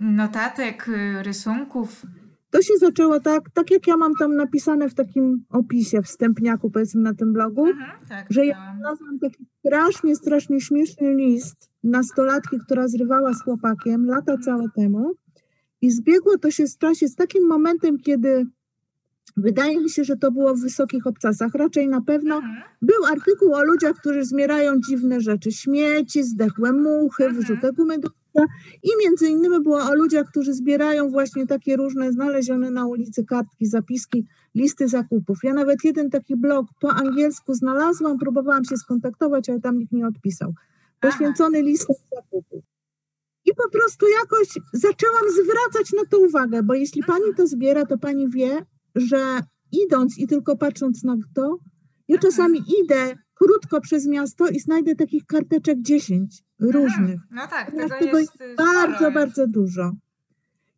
[0.00, 0.90] notatek,
[1.22, 2.06] rysunków.
[2.50, 7.02] To się zaczęło tak, tak jak ja mam tam napisane w takim opisie, wstępniaku powiedzmy
[7.02, 12.88] na tym blogu, Mhm, tak, że ja znalazłam taki strasznie, strasznie śmieszny list nastolatki, która
[12.88, 15.12] zrywała z chłopakiem lata całe temu
[15.80, 18.46] i zbiegło to się w czasie z takim momentem, kiedy
[19.36, 23.54] wydaje mi się, że to było w wysokich obcasach, raczej na pewno Mhm, Był artykuł
[23.54, 27.34] o ludziach, którzy zbierają dziwne rzeczy, śmieci, zdechłe muchy, Mhm.
[27.42, 28.08] wyrzute gumy do
[28.82, 33.66] i między innymi było o ludziach, którzy zbierają właśnie takie różne znalezione na ulicy kartki,
[33.66, 35.38] zapiski, listy zakupów.
[35.42, 40.06] Ja nawet jeden taki blog po angielsku znalazłam, próbowałam się skontaktować, ale tam nikt nie
[40.06, 40.54] odpisał.
[41.00, 42.64] Poświęcony listom zakupów.
[43.44, 47.98] I po prostu jakoś zaczęłam zwracać na to uwagę, bo jeśli pani to zbiera, to
[47.98, 49.40] pani wie, że
[49.72, 51.58] idąc i tylko patrząc na to,
[52.08, 57.20] ja czasami idę krótko przez miasto i znajdę takich karteczek 10 różnych.
[57.30, 59.10] No tak, Ponieważ tego tego jest Bardzo, sporo.
[59.12, 59.92] bardzo dużo.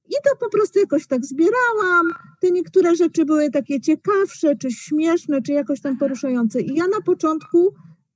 [0.09, 2.07] I to po prostu jakoś tak zbierałam.
[2.41, 6.61] Te niektóre rzeczy były takie ciekawsze, czy śmieszne, czy jakoś tam poruszające.
[6.61, 7.75] I ja na początku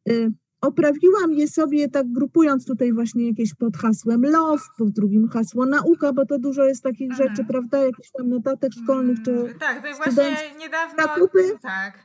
[0.09, 5.67] y, oprawiłam je sobie tak grupując tutaj właśnie jakieś pod hasłem love, pod drugim hasło
[5.67, 7.29] nauka, bo to dużo jest takich Mhm.
[7.31, 11.03] rzeczy, prawda, jakichś tam notatek szkolnych, czy Mm, Tak, to właśnie niedawno.
[11.03, 11.59] zakupy.
[11.63, 11.99] Tak.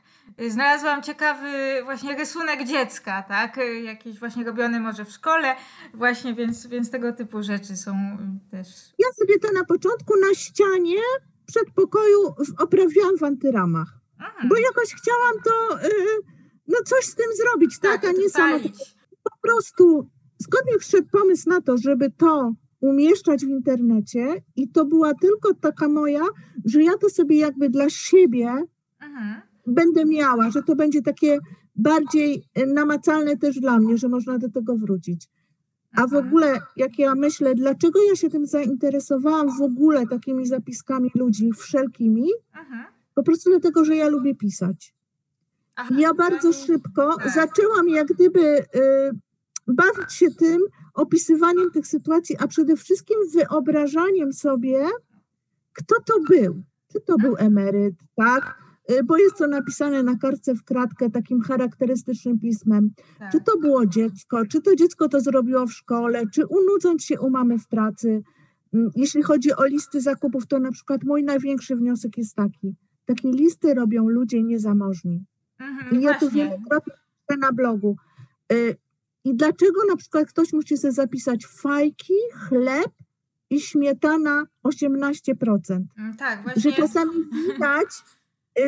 [0.48, 1.48] Znalazłam ciekawy
[1.84, 3.60] właśnie rysunek dziecka, tak?
[3.84, 5.54] Jakiś właśnie robiony może w szkole,
[5.94, 7.92] właśnie, więc, więc tego typu rzeczy są
[8.50, 8.68] też.
[8.98, 11.02] Ja sobie to na początku na ścianie
[11.46, 14.48] przedpokoju oprawiałam w antyramach, Aha.
[14.48, 15.90] bo jakoś chciałam to, y,
[16.68, 18.58] no coś z tym zrobić, tak, tak a nie samo.
[19.22, 20.10] Po prostu
[20.42, 25.54] skąd mi przyszedł pomysł na to, żeby to umieszczać w internecie i to była tylko
[25.54, 26.24] taka moja,
[26.64, 28.64] że ja to sobie jakby dla siebie
[29.00, 29.42] Aha.
[29.70, 31.38] Będę miała, że to będzie takie
[31.76, 35.28] bardziej y, namacalne też dla mnie, że można do tego wrócić.
[35.96, 41.10] A w ogóle, jak ja myślę, dlaczego ja się tym zainteresowałam w ogóle takimi zapiskami
[41.14, 42.92] ludzi wszelkimi, Aha.
[43.14, 44.94] po prostu dlatego, że ja lubię pisać.
[45.76, 47.34] Aha, ja bardzo szybko tak.
[47.34, 48.64] zaczęłam jak gdyby y,
[49.66, 50.60] bawić się tym,
[50.94, 54.88] opisywaniem tych sytuacji, a przede wszystkim wyobrażaniem sobie,
[55.72, 56.62] kto to był.
[56.92, 58.59] Czy to był emeryt, tak?
[58.90, 62.90] Y, bo jest to napisane na kartce w kratkę takim charakterystycznym pismem.
[63.18, 63.32] Tak.
[63.32, 67.30] Czy to było dziecko, czy to dziecko to zrobiło w szkole, czy unudząc się u
[67.30, 68.22] mamy w pracy.
[68.74, 72.74] Mm, jeśli chodzi o listy zakupów, to na przykład mój największy wniosek jest taki.
[73.04, 75.24] Takie listy robią ludzie niezamożni.
[75.58, 76.94] Mhm, I ja to wielokrotnie
[77.38, 77.96] na blogu.
[78.52, 78.76] Y,
[79.24, 82.14] I dlaczego na przykład ktoś musi sobie zapisać fajki,
[82.48, 82.90] chleb
[83.50, 85.80] i śmietana 18%?
[85.98, 86.62] Mm, tak, właśnie.
[86.62, 87.88] Że czasami widać,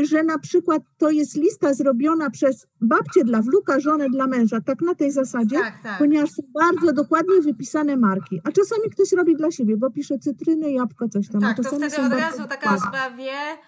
[0.02, 4.80] że na przykład to jest lista zrobiona przez babcię dla wnuka, żonę dla męża, tak
[4.80, 5.98] na tej zasadzie, tak, tak.
[5.98, 8.40] ponieważ są bardzo dokładnie wypisane marki.
[8.44, 11.40] A czasami ktoś robi dla siebie, bo pisze cytryny, jabłko, coś tam.
[11.40, 13.58] Tak, to wtedy od razu taka osoba wie,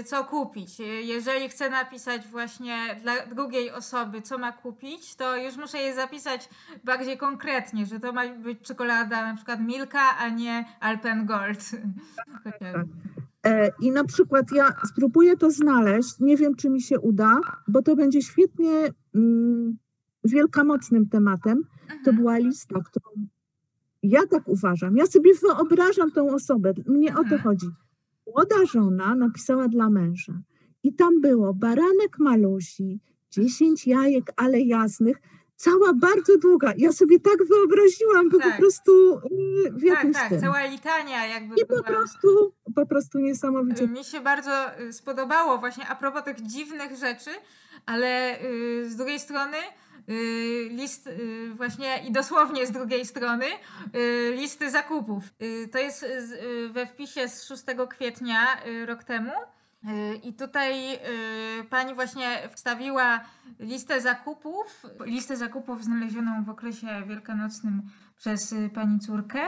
[0.00, 0.80] y, co kupić.
[0.80, 5.94] Y, jeżeli chcę napisać właśnie dla drugiej osoby, co ma kupić, to już muszę je
[5.94, 6.48] zapisać
[6.84, 11.70] bardziej konkretnie, że to ma być czekolada na przykład Milka, a nie Alpen Gold.
[12.44, 12.62] Tak.
[12.62, 12.84] E,
[13.82, 17.96] I na przykład ja spróbuję to znaleźć, nie wiem czy mi się uda, bo to
[17.96, 19.78] będzie świetnie mm,
[20.24, 21.62] wielkamocnym tematem.
[22.04, 23.26] To była lista, którą
[24.02, 24.96] ja tak uważam.
[24.96, 26.72] Ja sobie wyobrażam tą osobę.
[26.86, 27.66] Mnie o to chodzi.
[28.26, 30.42] Młoda żona napisała dla męża.
[30.82, 35.16] I tam było baranek malusi, dziesięć jajek, ale jasnych,
[35.60, 36.72] cała bardzo długa.
[36.76, 38.52] Ja sobie tak wyobraziłam, to tak.
[38.52, 38.92] po prostu
[39.66, 40.40] y, w jakimś Tak, tak, tym.
[40.40, 41.82] cała litania jakby I była.
[41.82, 43.88] po prostu, po prostu niesamowicie.
[43.88, 47.30] Mi się bardzo y, spodobało właśnie a propos tych dziwnych rzeczy,
[47.86, 49.56] ale y, z drugiej strony
[50.70, 51.08] list
[51.54, 53.46] właśnie i dosłownie z drugiej strony
[54.34, 55.24] listy zakupów.
[55.72, 56.06] To jest
[56.70, 58.46] we wpisie z 6 kwietnia
[58.86, 59.32] rok temu.
[59.88, 63.20] Y, I tutaj y, pani właśnie wstawiła
[63.58, 67.82] listę zakupów, listę zakupów znalezioną w okresie wielkanocnym
[68.16, 69.40] przez y, pani córkę.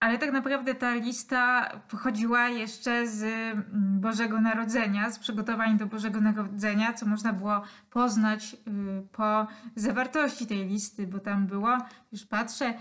[0.00, 3.24] Ale tak naprawdę ta lista pochodziła jeszcze z
[4.00, 8.56] Bożego Narodzenia, z przygotowań do Bożego Narodzenia, co można było poznać
[9.12, 9.46] po
[9.76, 11.78] zawartości tej listy, bo tam było,
[12.12, 12.74] już patrzę,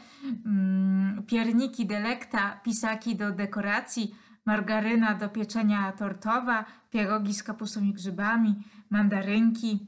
[0.45, 4.15] mm, pierniki delekta, pisaki do dekoracji,
[4.45, 8.55] margaryna do pieczenia tortowa, pierogi z kapustą i grzybami,
[8.89, 9.87] mandarynki.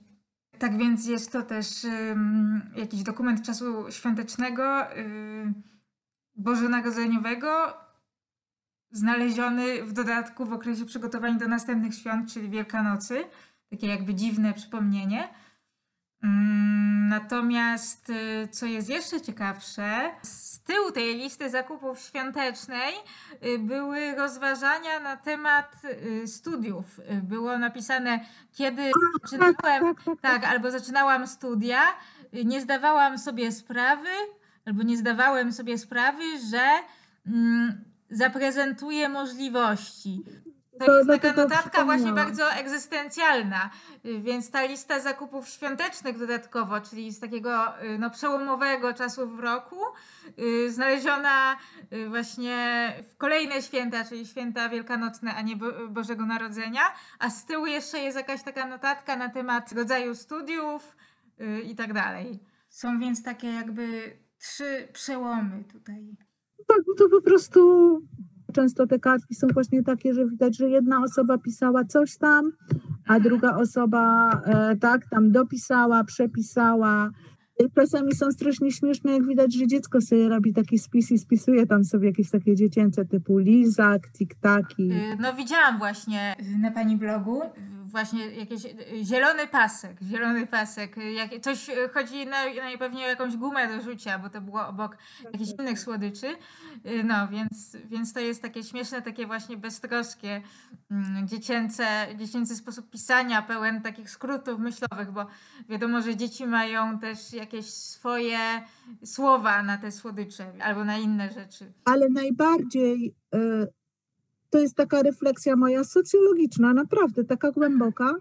[0.59, 1.67] Tak więc jest to też
[2.75, 5.63] jakiś dokument czasu świątecznego, um,
[6.35, 7.77] bożonarodzeniowego,
[8.91, 13.23] znaleziony w dodatku w okresie przygotowań do następnych świąt, czyli Wielkanocy.
[13.69, 15.29] Takie jakby dziwne przypomnienie.
[16.23, 22.93] Mm, natomiast y, co jest jeszcze ciekawsze, z tyłu tej listy zakupów świątecznej
[23.45, 26.99] y, były rozważania na temat y, studiów.
[27.23, 28.19] Było napisane,
[28.53, 28.91] kiedy
[29.21, 31.81] zaczynałem, tak, albo zaczynałam studia,
[32.45, 34.09] nie zdawałam sobie sprawy,
[34.65, 36.69] albo nie zdawałem sobie sprawy, że
[37.27, 40.23] mm, zaprezentuję możliwości.
[40.85, 43.69] To jest taka notatka właśnie bardzo egzystencjalna,
[44.03, 49.79] więc ta lista zakupów świątecznych dodatkowo, czyli z takiego y, no, przełomowego czasu w roku,
[50.39, 51.57] y, znaleziona
[51.93, 56.81] y, właśnie w kolejne święta, czyli święta wielkanocne, a nie Bo Bożego Narodzenia,
[57.19, 60.95] a z tyłu jeszcze jest jakaś taka notatka na temat rodzaju studiów
[61.63, 62.39] i tak dalej.
[62.69, 66.15] Są więc takie jakby trzy przełomy tutaj.
[66.67, 68.01] Tak, to po prostu
[68.51, 72.51] Często te kartki są właśnie takie, że widać, że jedna osoba pisała coś tam,
[73.07, 77.09] a druga osoba e, tak tam dopisała, przepisała.
[77.75, 81.83] Czasami są strasznie śmieszne, jak widać, że dziecko sobie robi taki spis i spisuje tam
[81.83, 84.91] sobie jakieś takie dziecięce typu lizak, tiktaki.
[85.19, 87.41] No widziałam właśnie na pani blogu
[87.91, 88.61] właśnie jakiś
[89.03, 94.29] zielony pasek, zielony pasek, jak, coś chodzi na, najpewniej o jakąś gumę do rzucia, bo
[94.29, 94.97] to było obok
[95.33, 96.35] jakichś innych słodyczy,
[97.03, 100.41] no więc, więc to jest takie śmieszne, takie właśnie beztroskie,
[100.91, 105.25] mm, dziecięce, dziecięcy sposób pisania, pełen takich skrótów myślowych, bo
[105.69, 108.37] wiadomo, że dzieci mają też jakieś swoje
[109.05, 111.73] słowa na te słodycze albo na inne rzeczy.
[111.85, 113.67] Ale najbardziej y,
[114.51, 118.15] to jest taka refleksja moja socjologiczna, naprawdę taka głęboka,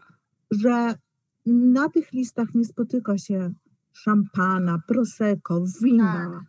[0.50, 0.94] że
[1.46, 3.52] na tych listach nie spotyka się
[3.92, 6.42] szampana, prosecco, wina,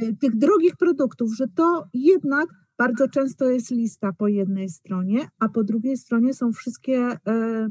[0.00, 0.18] tak.
[0.20, 2.48] tych drogich produktów, że to jednak
[2.78, 7.68] bardzo często jest lista po jednej stronie, a po drugiej stronie są wszystkie e,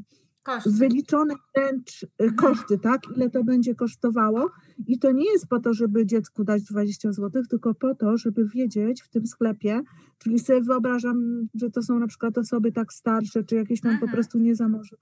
[0.56, 0.72] Koszty.
[0.72, 2.36] wyliczone wręcz mhm.
[2.36, 3.02] koszty, tak?
[3.16, 4.52] Ile to będzie kosztowało.
[4.88, 8.46] I to nie jest po to, żeby dziecku dać 20 zł, tylko po to, żeby
[8.46, 9.82] wiedzieć w tym sklepie,
[10.18, 14.06] czyli sobie wyobrażam, że to są na przykład osoby tak starsze, czy jakieś tam po
[14.06, 14.12] mhm.
[14.12, 14.98] prostu niezamożne,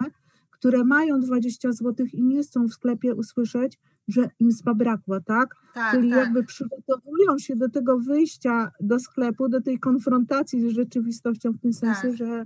[0.51, 5.55] które mają 20 zł i nie chcą w sklepie usłyszeć, że im zabrakło, tak?
[5.73, 6.19] tak Czyli tak.
[6.19, 11.73] jakby przygotowują się do tego wyjścia do sklepu, do tej konfrontacji z rzeczywistością w tym
[11.73, 12.15] sensie, tak.
[12.15, 12.45] że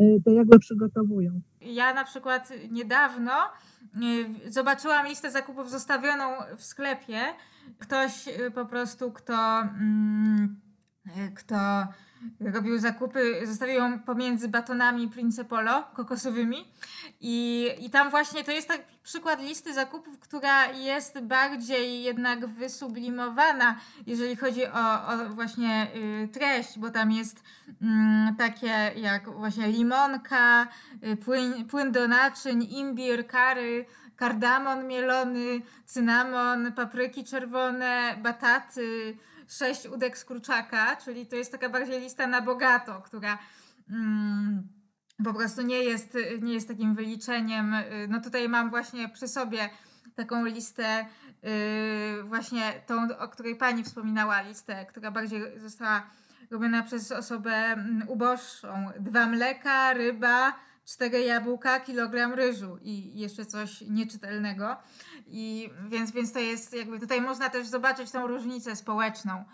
[0.00, 1.40] Y, to jakby przygotowują.
[1.60, 3.32] Ja na przykład niedawno
[4.46, 6.24] y, zobaczyłam listę zakupów zostawioną
[6.56, 7.20] w sklepie.
[7.78, 10.60] Ktoś y, po prostu, kto, mm,
[11.34, 11.86] kto
[12.40, 16.56] robił zakupy, zostawił ją pomiędzy batonami Prince Polo kokosowymi.
[17.20, 23.76] I, i tam właśnie to jest taki przykład listy zakupów, która jest bardziej jednak wysublimowana,
[24.06, 25.86] jeżeli chodzi o, o właśnie
[26.24, 27.74] y, treść, bo tam jest y,
[28.38, 30.68] takie jak właśnie limonka,
[31.04, 39.16] y, płyn, płyn do naczyń, imbir, kary, kardamon mielony, cynamon, papryki czerwone, bataty,
[39.48, 43.38] sześć udek z kurczaka, czyli to jest taka bardziej lista na bogato, która
[43.90, 44.68] mm,
[45.24, 47.74] po prostu nie jest, nie jest takim wyliczeniem.
[48.08, 49.70] No tutaj mam właśnie przy sobie
[50.14, 51.06] taką listę,
[51.42, 56.10] yy, właśnie tą, o której pani wspominała, listę, która bardziej została
[56.50, 58.86] robiona przez osobę mm, uboższą.
[59.00, 60.52] Dwa mleka, ryba,
[60.84, 64.76] cztery jabłka, kilogram ryżu i jeszcze coś nieczytelnego.
[65.30, 69.44] I więc, więc to jest jakby tutaj można też zobaczyć tą różnicę społeczną.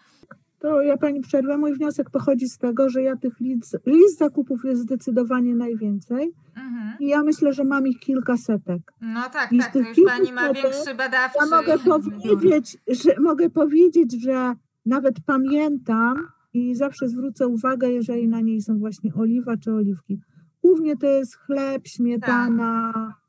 [0.59, 1.59] To ja pani przerwę.
[1.59, 6.33] Mój wniosek pochodzi z tego, że ja tych list, list zakupów jest zdecydowanie najwięcej.
[6.57, 6.97] Mhm.
[7.01, 8.83] I ja myślę, że mam ich kilkasetek.
[9.01, 11.39] No tak, I tak, to już pani ma większy badawczy.
[11.41, 14.55] Ja mogę powiedzieć, że, mogę powiedzieć, że
[14.87, 16.15] nawet pamiętam
[16.55, 20.21] i zawsze zwrócę uwagę, jeżeli na niej są właśnie oliwa czy oliwki.
[20.63, 23.24] Głównie to jest chleb, śmietana, tak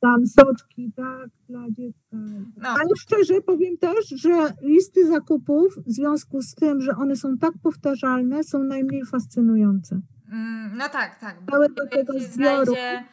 [0.00, 2.16] tam soczki, tak, dla dziecka.
[2.56, 2.68] No.
[2.68, 7.52] Ale szczerze powiem też, że listy zakupów w związku z tym, że one są tak
[7.62, 10.00] powtarzalne, są najmniej fascynujące.
[10.32, 11.36] Mm, no tak, tak.
[11.50, 12.72] Całe do tego zbioru.
[12.72, 13.04] Znajdzie...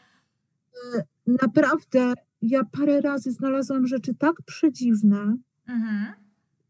[1.28, 5.38] Naprawdę, ja parę razy znalazłam rzeczy tak przedziwne.
[5.68, 6.14] Mhm.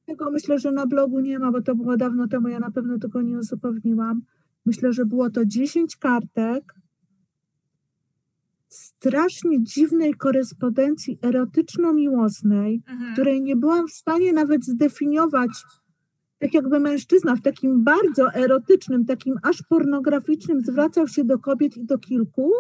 [0.05, 2.99] Tego myślę, że na blogu nie ma, bo to było dawno temu, ja na pewno
[2.99, 4.22] tego nie uzupełniłam.
[4.66, 6.74] Myślę, że było to 10 kartek,
[8.76, 13.13] strasznie dziwnej korespondencji erotyczno-miłosnej, mhm.
[13.13, 15.49] której nie byłam w stanie nawet zdefiniować,
[16.39, 21.86] tak jakby mężczyzna w takim bardzo erotycznym, takim aż pornograficznym zwracał się do kobiet i
[21.86, 22.51] do kilku,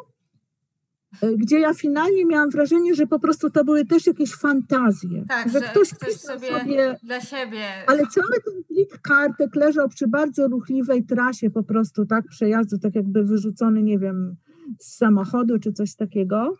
[1.21, 5.25] e, gdzie ja finalnie miałam wrażenie, że po prostu to były też jakieś fantazje.
[5.27, 7.63] Tak, że, że ktoś, ktoś sobie, sobie, dla siebie.
[7.87, 12.95] Ale cały ten plik kartek leżał przy bardzo ruchliwej trasie po prostu, tak, przejazdu, tak
[12.95, 14.35] jakby wyrzucony, nie wiem,
[14.79, 16.53] z samochodu czy coś takiego.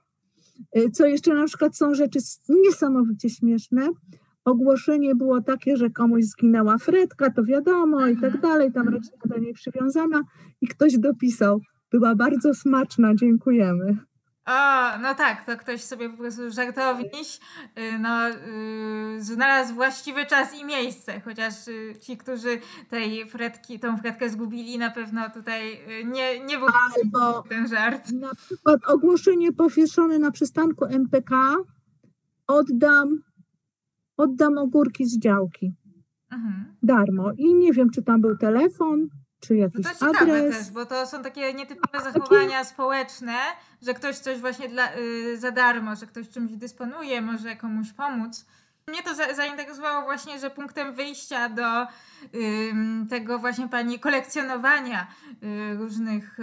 [0.78, 3.90] Y, co jeszcze na przykład są rzeczy niesamowicie śmieszne.
[4.46, 9.38] Ogłoszenie było takie, że komuś zginęła fredka, to wiadomo i tak dalej, tam rodzina do
[9.38, 10.22] niej przywiązana
[10.62, 13.98] i ktoś dopisał, była bardzo smaczna, dziękujemy.
[14.46, 17.40] O, no tak, to ktoś sobie po prostu żartowniś
[17.78, 23.98] y, no, yy, znalazł właściwy czas i miejsce, chociaż yy, ci, którzy tej fretki, tą
[23.98, 28.12] fretkę zgubili, na pewno tutaj yy, nie, nie był Albo ten żart.
[28.12, 31.56] Na przykład ogłoszenie powieszone na przystanku MPK
[32.48, 33.20] oddam,
[34.18, 35.74] oddam ogórki z działki.
[36.32, 36.76] Mhm.
[36.84, 37.32] Darmo.
[37.38, 39.08] I nie wiem, czy tam był telefon,
[39.40, 40.58] czy jakiś no to adres.
[40.58, 42.66] też, bo to są takie nietypowe zachowania takie...
[42.66, 43.38] społeczne,
[43.82, 48.46] że ktoś coś właśnie dla, y, za darmo, że ktoś czymś dysponuje, może komuś pomóc.
[48.88, 51.88] Mnie to za zainteresowało właśnie, że punktem wyjścia do
[53.10, 55.08] tego właśnie pani kolekcjonowania
[55.44, 56.38] y, różnych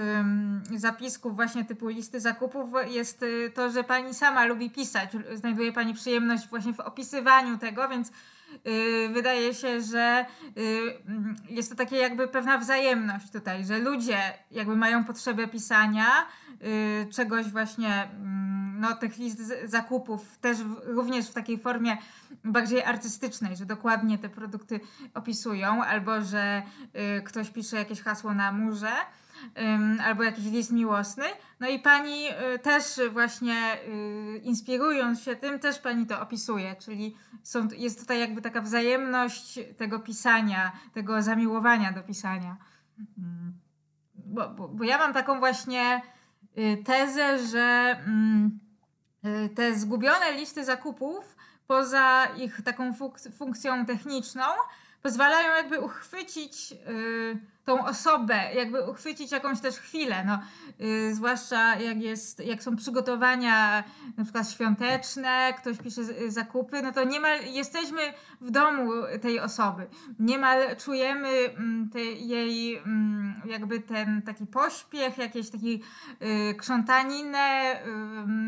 [0.77, 5.11] zapisków właśnie typu listy zakupów jest y, to, że pani sama lubi pisać.
[5.35, 8.13] Znajduje pani przyjemność właśnie w opisywaniu tego, więc
[9.13, 10.27] wydaje się, że
[10.57, 10.63] y,
[11.09, 14.19] mm, jest to takie jakby pewna wzajemność tutaj, że ludzie
[14.51, 16.07] jakby mają potrzebę pisania
[16.63, 21.97] y, czegoś właśnie, mm, no tych list zakupów też również w takiej formie
[22.45, 24.81] bardziej artystycznej, że dokładnie te produkty
[25.15, 26.63] opisują, albo że
[27.25, 28.93] ktoś pisze jakieś hasło na murze
[30.05, 31.25] albo jakiś list miłosny.
[31.61, 37.17] No i pani y, też właśnie y, inspirując się tym, też pani to opisuje, czyli
[37.43, 42.57] są, jest tutaj jakby taka wzajemność tego pisania, tego zamiłowania do pisania.
[42.99, 43.53] Mm.
[44.15, 46.03] Bo, bo, bo ja mam taką właśnie
[46.59, 48.59] y, tezę, że mm,
[49.55, 51.37] te zgubione listy zakupów,
[51.67, 54.45] poza ich taką funk- funkcją techniczną,
[55.03, 56.75] pozwalają jakby uchwycić
[57.65, 60.39] tą osobę, jakby uchwycić jakąś też chwilę, no,
[60.79, 63.85] yy, zwłaszcza jak, jest, jak są przygotowania
[64.17, 68.01] na przykład świąteczne, ktoś pisze zakupy, no to niemal jesteśmy
[68.41, 68.91] w domu
[69.23, 69.87] tej osoby,
[70.19, 75.83] niemal czujemy mm, te, jej mm, jakby ten taki pośpiech, jakieś taki
[76.21, 77.81] yy, krzątaninę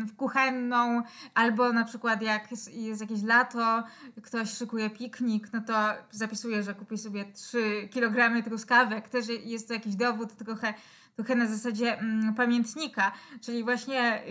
[0.05, 1.01] yy, kuchenną,
[1.33, 3.83] albo na przykład jak jest, jakieś lato,
[4.23, 5.73] ktoś szykuje piknik, no to
[6.11, 10.73] zapisuje, że kupi sobie 3 kg truskawek, też jest to jakiś dowód trochę,
[11.15, 14.21] trochę na zasadzie mm, pamiętnika, czyli właśnie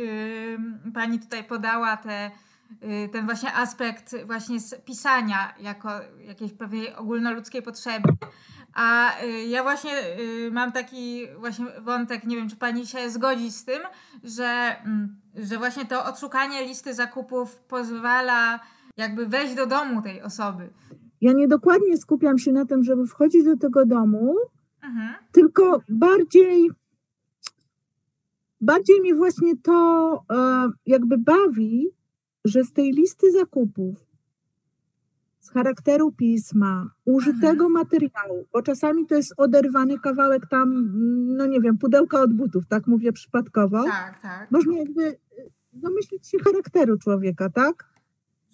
[0.87, 2.31] yy, pani tutaj podała te,
[2.83, 5.91] yy, ten właśnie aspekt właśnie pisania jako
[6.27, 8.09] jakiejś pewnej ogólnoludzkiej potrzeby.
[8.75, 13.53] A yy, ja właśnie y, mam taki właśnie wątek, nie wiem, czy pani się zgodzi
[13.53, 13.83] z tym,
[14.25, 18.61] że, mm, że właśnie to odszukanie listy zakupów pozwala
[18.97, 20.70] jakby wejść do domu tej osoby.
[21.20, 24.35] Ja niedokładnie skupiam się na tym, żeby wchodzić do tego domu,
[24.85, 25.14] Mhm.
[25.32, 26.70] Tylko bardziej,
[28.61, 31.89] bardziej mnie właśnie to e, jakby bawi,
[32.45, 34.07] że z tej listy zakupów,
[35.41, 37.72] z charakteru pisma, użytego mhm.
[37.72, 40.93] materiału, bo czasami to jest oderwany kawałek tam,
[41.37, 43.85] no nie wiem, pudełka od butów, tak mówię przypadkowo.
[43.85, 44.51] Tak, tak.
[44.51, 45.16] Można jakby
[45.72, 47.93] domyślić się charakteru człowieka, tak?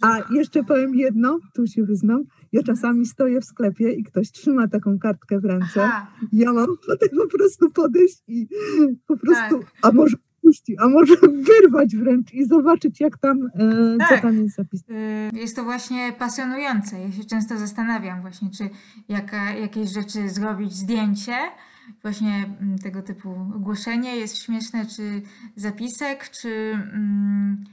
[0.01, 2.22] A jeszcze powiem jedno, tu się wyznam.
[2.53, 5.84] Ja czasami stoję w sklepie i ktoś trzyma taką kartkę w ręce.
[5.84, 6.07] Aha.
[6.32, 8.48] Ja mam ochotę po prostu podejść i
[9.07, 9.72] po prostu, tak.
[9.82, 11.14] a może puści, a może
[11.51, 14.09] wyrwać wręcz i zobaczyć, jak tam, e, tak.
[14.09, 15.30] co tam jest zapisane.
[15.34, 17.01] Y, jest to właśnie pasjonujące.
[17.01, 18.70] Ja się często zastanawiam właśnie, czy
[19.09, 21.36] jaka, jakieś rzeczy zrobić zdjęcie,
[22.03, 25.22] właśnie mm, tego typu ogłoszenie jest śmieszne, czy
[25.57, 26.48] zapisek, czy...
[26.94, 27.64] Mm,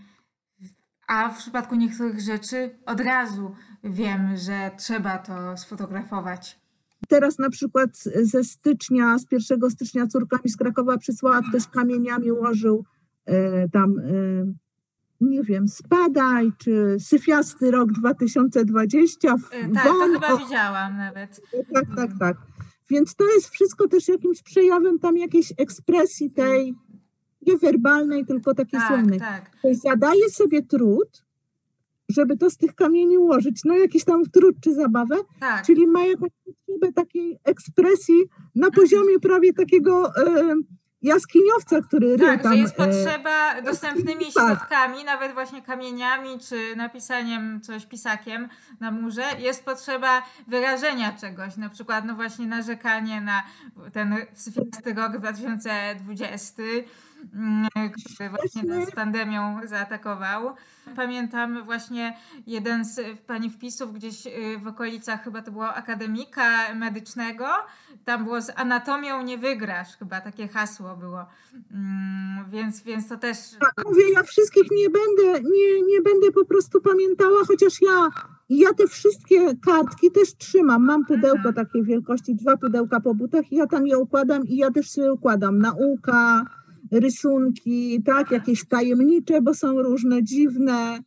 [1.08, 6.60] a w przypadku niektórych rzeczy od razu wiem, że trzeba to sfotografować.
[7.08, 7.90] Teraz na przykład
[8.22, 12.86] ze stycznia, z 1 stycznia córka mi z Krakowa przysłała, ktoś kamieniami ułożył
[13.26, 14.04] e, tam, e,
[15.22, 19.38] nie wiem, spadaj, czy syfiasty rok 2020.
[19.38, 21.42] W, e, tak, won, to chyba o, widziałam nawet.
[21.74, 22.38] Tak, tak, tak.
[22.90, 26.76] Więc to jest wszystko też jakimś przejawem tam jakiejś ekspresji tej
[27.42, 29.20] nie werbalnej, tylko takiej tak, słownej.
[29.20, 29.52] Tak.
[29.62, 31.24] To zadaje sobie trud,
[32.10, 35.66] żeby to z tych kamieni ułożyć, no jakiś tam trud czy zabawę, tak.
[35.66, 38.24] czyli ma jakąś potrzebę takiej ekspresji
[38.56, 40.56] na poziomie prawie takiego e,
[41.02, 42.54] jaskiniowca, który tak, tam...
[42.54, 44.48] że jest e, potrzeba dostępnymi tak.
[44.48, 48.48] środkami, nawet właśnie kamieniami, czy napisaniem coś pisakiem
[48.80, 53.44] na murze, jest potrzeba wyrażenia czegoś, na przykład no właśnie narzekanie na
[53.94, 56.86] ten syfiasty rok 2020, Mm,
[57.72, 60.56] który właśnie z pandemią zaatakował.
[60.96, 67.46] Pamiętam właśnie jeden z pani wpisów gdzieś y, w okolicach, chyba to było akademika medycznego,
[68.06, 71.26] tam było z anatomią nie wygrasz, chyba takie hasło było.
[71.72, 73.38] Mm, więc, więc to też...
[73.60, 78.10] Tak, mówię, ja wszystkich nie będę, nie, nie będę po prostu pamiętała, chociaż ja
[78.50, 80.86] ja te wszystkie kartki też trzymam.
[80.86, 84.72] Mam pudełko takiej wielkości, dwa pudełka po butach i ja tam je układam i ja
[84.72, 85.60] też sobie układam.
[85.60, 86.46] Nauka,
[86.92, 91.00] rysunki, tak, jakieś tajemnicze, bo są różne, dziwne.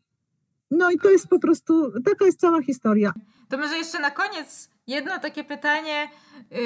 [0.71, 3.13] No i to jest po prostu, taka jest cała historia.
[3.49, 6.09] To może jeszcze na koniec jedno takie pytanie.
[6.51, 6.61] Yy,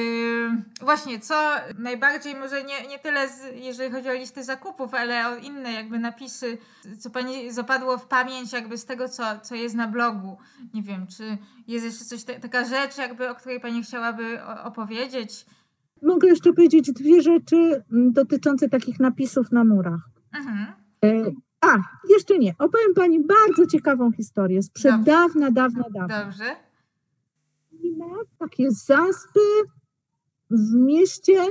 [0.80, 1.34] właśnie, co
[1.78, 5.98] najbardziej, może nie, nie tyle z, jeżeli chodzi o listy zakupów, ale o inne jakby
[5.98, 6.58] napisy,
[6.98, 10.38] co Pani zapadło w pamięć jakby z tego, co, co jest na blogu.
[10.74, 15.46] Nie wiem, czy jest jeszcze coś, taka rzecz jakby, o której Pani chciałaby opowiedzieć?
[16.05, 17.57] Mogę jeszcze powiedzieć dwie rzeczy
[17.92, 20.11] mm, dotyczące takich napisów na murach.
[20.32, 20.66] Mhm.
[21.05, 21.78] E, A,
[22.11, 22.55] jeszcze nie.
[22.59, 25.05] Opowiem pani bardzo ciekawą historię sprzed Dobrze.
[25.12, 26.24] dawna, dawna, dawna.
[26.24, 26.44] Dobrze.
[27.82, 28.07] I ma
[28.38, 29.40] takie zaspy
[30.50, 31.42] w mieście.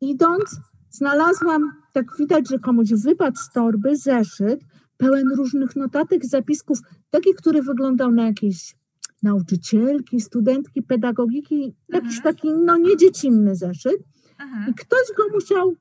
[0.00, 4.60] Idąc, znalazłam, tak widać, że komuś wypadł z torby zeszyt
[4.96, 6.78] pełen różnych notatek, zapisków,
[7.10, 8.76] taki, który wyglądał na jakieś
[9.22, 12.22] nauczycielki, studentki pedagogiki, jakiś Mhm.
[12.34, 14.02] taki, no nie dziecinny zeszyt.
[14.40, 14.70] Mhm.
[14.70, 15.74] I ktoś go musiał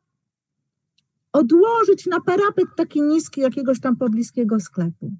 [1.33, 5.11] odłożyć na parapet taki niski jakiegoś tam pobliskiego sklepu.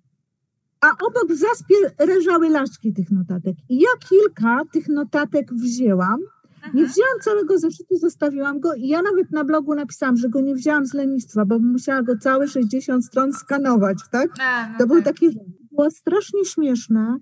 [0.82, 1.76] A obok w zaspie
[2.08, 3.56] leżały laszki tych notatek.
[3.70, 6.20] I ja kilka tych notatek wzięłam.
[6.64, 6.88] Nie Mhm.
[6.88, 10.86] wzięłam całego zeszytu, zostawiłam go i ja nawet na blogu napisałam, że go nie wzięłam
[10.86, 14.30] z lenistwa, bo musiała go całe 60 stron skanować, tak?
[14.42, 15.06] A, no To był tak.
[15.06, 15.38] taki,
[15.72, 17.18] było strasznie śmieszne.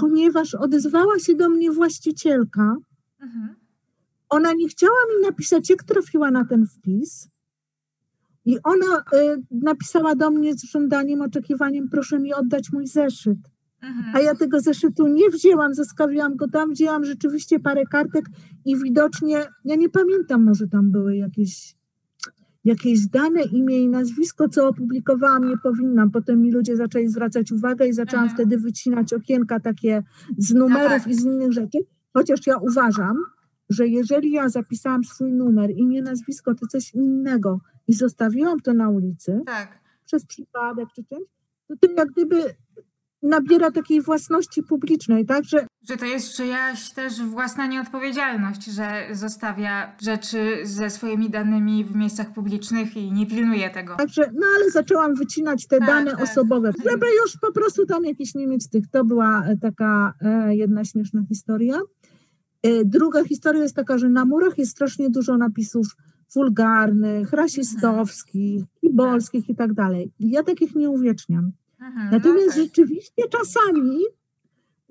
[0.00, 2.76] Ponieważ odezwała się do mnie właścicielka,
[3.20, 3.54] Mhm.
[4.28, 7.28] ona nie chciała mi napisać, jak trafiła na ten wpis.
[8.44, 13.38] I ona y, napisała do mnie z żądaniem, oczekiwaniem, proszę mi oddać mój zeszyt.
[13.82, 14.16] Mhm.
[14.16, 18.24] A ja tego zeszytu nie wzięłam, zostawiłam go tam, wzięłam rzeczywiście parę kartek
[18.64, 21.74] i widocznie, ja nie pamiętam, może tam były jakieś,
[22.68, 26.10] jakieś dane, imię i nazwisko, co opublikowałam, nie powinnam.
[26.10, 28.36] Potem mi ludzie zaczęli zwracać uwagę i zaczęłam Mhm.
[28.36, 30.02] wtedy wycinać okienka takie
[30.38, 31.06] z numerów tak.
[31.06, 31.78] i z innych rzeczy.
[32.12, 33.16] Chociaż ja uważam,
[33.70, 38.88] że jeżeli ja zapisałam swój numer, imię, nazwisko, to coś innego i zostawiłam to na
[38.90, 39.80] ulicy Tak.
[40.04, 41.28] przez przypadek czy czymś,
[41.68, 42.36] to to jak gdyby
[43.22, 45.44] nabiera takiej własności publicznej, tak?
[45.44, 51.96] Że Że to jest czyjaś też własna nieodpowiedzialność, że zostawia rzeczy ze swoimi danymi w
[51.96, 53.96] miejscach publicznych i nie pilnuje tego.
[53.96, 56.22] Także, no ale zaczęłam wycinać te Tak, dane tak.
[56.22, 58.88] osobowe, żeby już po prostu tam jakieś nie mieć tych.
[58.90, 61.80] To była e, taka e, jedna śmieszna historia.
[62.62, 65.86] E, druga historia jest taka, że na murach jest strasznie dużo napisów
[66.34, 70.12] wulgarnych, rasistowskich, kibolskich i tak dalej.
[70.20, 71.52] Ja takich nie uwieczniam.
[71.80, 73.98] Mhm, Natomiast rzeczywiście czasami,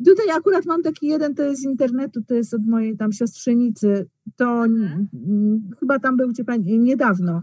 [0.05, 4.07] tutaj akurat mam taki jeden, to jest z internetu, to jest od mojej tam siostrzenicy,
[4.35, 5.07] to Mhm.
[5.79, 7.41] chyba tam był pani niedawno,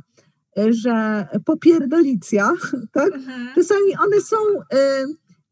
[0.70, 2.53] że popierdolicja,
[2.92, 3.14] tak?
[3.14, 3.49] Mhm.
[3.55, 4.36] Czasami one są,
[4.72, 5.05] e,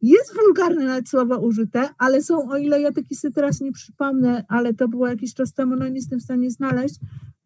[0.03, 4.45] jest wulgarne nawet słowo użyte, ale są, o ile ja taki sobie teraz nie przypomnę,
[4.49, 6.95] ale to było jakiś czas temu, no nie jestem w stanie znaleźć,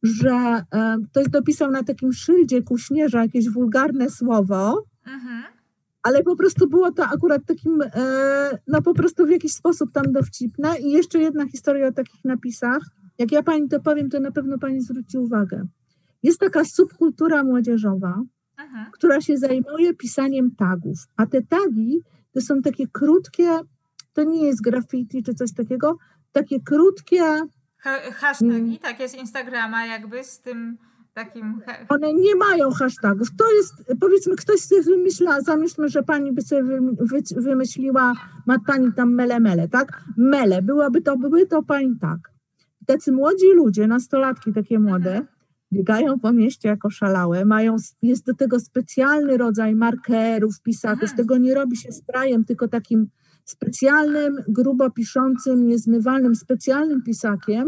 [0.02, 0.30] że
[0.72, 5.42] e, ktoś dopisał na takim szyldzie kuśnierza jakieś wulgarne słowo, Mhm.
[6.06, 10.12] Ale po prostu było to akurat takim, e, no po prostu w jakiś sposób tam
[10.12, 10.78] dowcipne.
[10.80, 12.82] I jeszcze jedna historia o takich napisach.
[13.18, 15.66] Jak ja pani to powiem, to na pewno pani zwróci uwagę.
[16.22, 18.22] Jest taka subkultura młodzieżowa,
[18.58, 18.86] Mhm.
[18.92, 22.00] która się zajmuje pisaniem tagów, a te tagi
[22.32, 23.48] to są takie krótkie,
[24.12, 25.96] to nie jest graffiti czy coś takiego,
[26.32, 27.22] takie krótkie,
[27.78, 28.78] Ha hashtagi, Mm.
[28.78, 30.78] tak jest Instagrama jakby z tym
[31.16, 31.60] takim...
[31.88, 33.28] one nie mają hashtagów.
[33.36, 38.12] To jest, powiedzmy, ktoś sobie wymyśla, zamierzmy, że pani by sobie wy, wy, wymyśliła,
[38.46, 40.04] ma pani tam mele, mele, tak?
[40.16, 42.18] Mele, byłoby to, były to pani tak.
[42.86, 45.26] Tacy młodzi ludzie, nastolatki takie młode, Mhm.
[45.72, 51.16] biegają po mieście jako szalałe, mają, jest do tego specjalny rodzaj markerów, pisaków, Mhm.
[51.16, 53.08] tego nie robi się sprajem, tylko takim
[53.44, 57.66] specjalnym, grubo piszącym, niezmywalnym, specjalnym pisakiem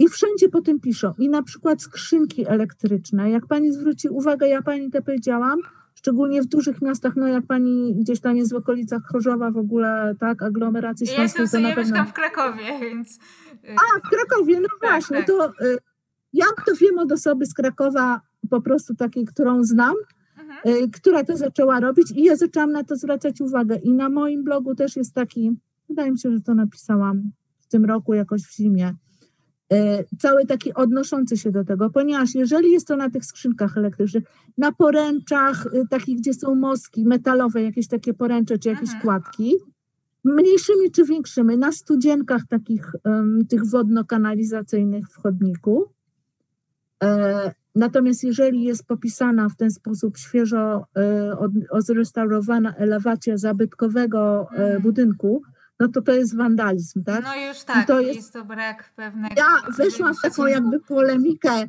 [0.00, 1.14] i wszędzie po tym piszą.
[1.18, 3.30] I na przykład skrzynki elektryczne.
[3.30, 5.58] Jak pani zwróci uwagę, ja pani to powiedziałam,
[5.94, 10.14] szczególnie w dużych miastach, no jak pani gdzieś tam jest w okolicach Chorzowa w ogóle,
[10.20, 13.18] tak, aglomeracji Ja jestem to ja mieszkam w Krakowie, więc...
[13.52, 15.26] y, A, w Krakowie, no Tak, właśnie, tak.
[15.26, 15.78] to y,
[16.32, 18.20] ja to wiem od osoby z Krakowa,
[18.50, 19.94] po prostu takiej, którą znam,
[20.40, 20.84] Mhm.
[20.84, 23.76] y, która to zaczęła robić i ja zaczęłam na to zwracać uwagę.
[23.76, 25.52] I na moim blogu też jest taki,
[25.88, 27.22] wydaje mi się, że to napisałam
[27.58, 28.94] w tym roku jakoś w zimie,
[30.18, 34.24] cały taki odnoszący się do tego, ponieważ jeżeli jest to na tych skrzynkach elektrycznych,
[34.58, 39.02] na poręczach y, takich, gdzie są moski metalowe, jakieś takie poręcze czy jakieś Mhm.
[39.02, 39.54] kładki,
[40.24, 42.92] mniejszymi czy większymi, na studzienkach takich
[43.48, 45.84] tych wodno-kanalizacyjnych w chodniku.
[47.02, 54.64] E, natomiast jeżeli jest popisana w ten sposób świeżo e, od, odrestaurowana elewacja zabytkowego e,
[54.64, 54.82] Mhm.
[54.82, 55.42] budynku,
[55.80, 57.24] no to to jest wandalizm, tak?
[57.24, 58.16] No już tak, to jest...
[58.16, 59.34] jest- to brak pewnego...
[59.36, 61.62] Ja weszłam w taką jakby polemikę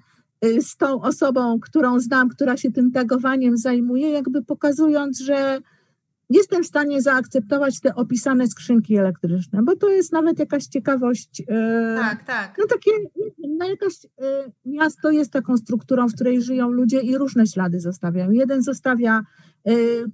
[0.45, 5.59] y, z tą osobą, którą znam, która się tym tagowaniem zajmuje, jakby pokazując, że
[6.29, 11.39] jestem w stanie zaakceptować te opisane skrzynki elektryczne, bo to jest nawet jakaś ciekawość.
[11.41, 11.45] y,
[11.99, 12.55] Tak, tak.
[12.57, 12.91] No takie,
[13.57, 14.09] no jakaś y,
[14.65, 18.31] miasto jest taką strukturą, w której żyją ludzie i różne ślady zostawiają.
[18.31, 19.21] Jeden zostawia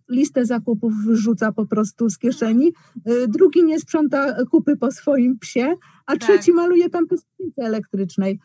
[0.09, 2.67] listę zakupów, wyrzuca po prostu z kieszeni,
[3.09, 5.75] y, drugi nie sprząta kupy po swoim psie,
[6.05, 6.21] a Tak.
[6.21, 8.39] trzeci maluje tam skrzynce elektrycznej.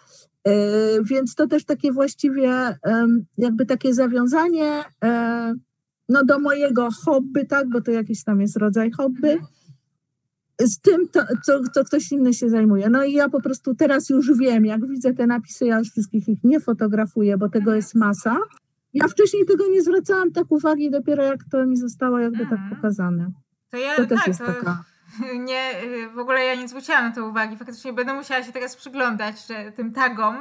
[0.48, 0.52] Y,
[1.04, 2.78] więc to też takie właściwie
[3.38, 5.54] jakby takie zawiązanie e,
[6.08, 9.46] no do mojego hobby, tak, bo to jakiś tam jest rodzaj hobby, Mhm.
[10.60, 12.90] z tym, to, co, co ktoś inny się zajmuje.
[12.90, 16.28] No i ja po prostu teraz już wiem, jak widzę te napisy, ja już wszystkich
[16.28, 18.36] ich nie fotografuję, bo tego jest masa.
[18.94, 22.76] Ja wcześniej tego nie zwracałam tak uwagi, dopiero jak to mi zostało jakby tak Mhm.
[22.76, 23.30] pokazane.
[23.70, 24.84] To ja To też tak, jest to taka.
[25.48, 25.70] nie,
[26.14, 27.56] w ogóle ja nie zwróciłam na to uwagi.
[27.56, 30.36] Faktycznie będę musiała się teraz przyglądać że tym tagom.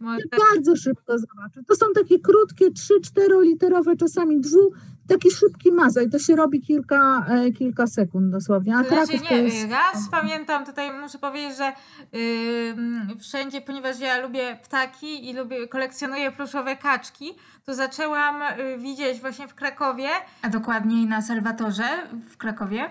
[0.00, 0.22] Może...
[0.52, 1.60] Bardzo szybko zobaczę.
[1.68, 4.72] To są takie krótkie, trzy, czteroliterowe, czasami dwu,
[5.08, 6.10] taki szybki mazaj.
[6.10, 8.76] To się robi kilka, e, kilka sekund dosłownie.
[8.76, 9.70] A To znaczy Kraków to nie, jest...
[9.70, 11.72] raz pamiętam, tutaj muszę powiedzieć, że
[12.70, 17.30] ym, wszędzie, ponieważ ja lubię ptaki i lubię, kolekcjonuję pluszowe kaczki,
[17.64, 20.08] to zaczęłam y, widzieć właśnie w Krakowie,
[20.42, 21.84] a dokładniej na Salwatorze
[22.30, 22.90] w Krakowie,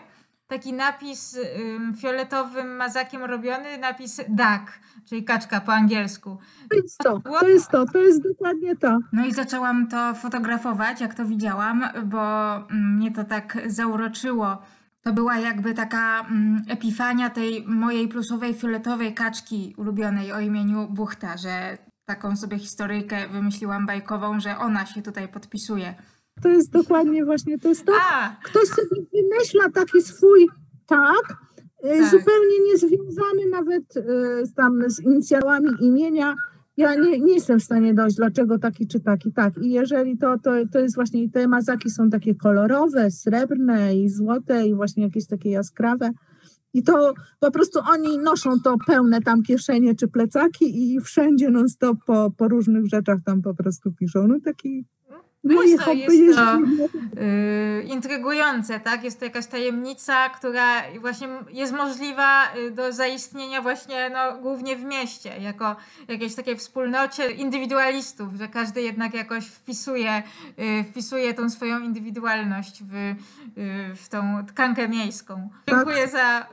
[0.52, 6.38] taki napis ym, fioletowym mazakiem robiony, napis duck, czyli kaczka po angielsku.
[6.70, 9.00] To jest to, to jest to, to jest dokładnie to.
[9.14, 14.58] No i zaczęłam to fotografować, jak to widziałam, bo mm, mnie to tak zauroczyło.
[15.02, 21.38] To była jakby taka mm, epifania tej mojej pluszowej, fioletowej kaczki ulubionej o imieniu Buchta,
[21.38, 25.96] że taką sobie historyjkę wymyśliłam bajkową, że ona się tutaj podpisuje.
[26.44, 27.94] To jest dokładnie właśnie, to jest to.
[28.12, 30.48] A, Ktoś sobie wymyśla taki swój
[30.88, 31.36] tak,
[31.84, 32.12] e, Tak.
[32.12, 33.84] zupełnie niezwiązany nawet
[34.44, 36.36] z tam z inicjałami imienia.
[36.78, 39.58] Ja nie, nie jestem w stanie dojść, dlaczego taki czy taki, tak.
[39.58, 44.68] I jeżeli to, to, to jest właśnie, te mazaki są takie kolorowe, srebrne i złote
[44.68, 46.12] i właśnie jakieś takie jaskrawe.
[46.74, 51.70] I to po prostu oni noszą to pełne tam kieszenie czy plecaki i wszędzie non
[51.70, 54.28] stop po, po różnych rzeczach tam po prostu piszą.
[54.28, 54.86] No taki
[55.44, 56.60] No moje jest to- jest to-
[57.22, 59.04] Yy, intrygujące, tak?
[59.04, 64.84] Jest to jakaś tajemnica, która właśnie jest możliwa y, do zaistnienia właśnie no, głównie w
[64.84, 65.76] mieście, jako
[66.08, 70.24] jakiejś takiej wspólnocie indywidualistów, że każdy jednak jakoś wpisuje,
[70.60, 73.16] y, wpisuje tą swoją indywidualność w, y,
[73.96, 75.50] w tą tkankę miejską.
[75.70, 76.48] Dziękuję za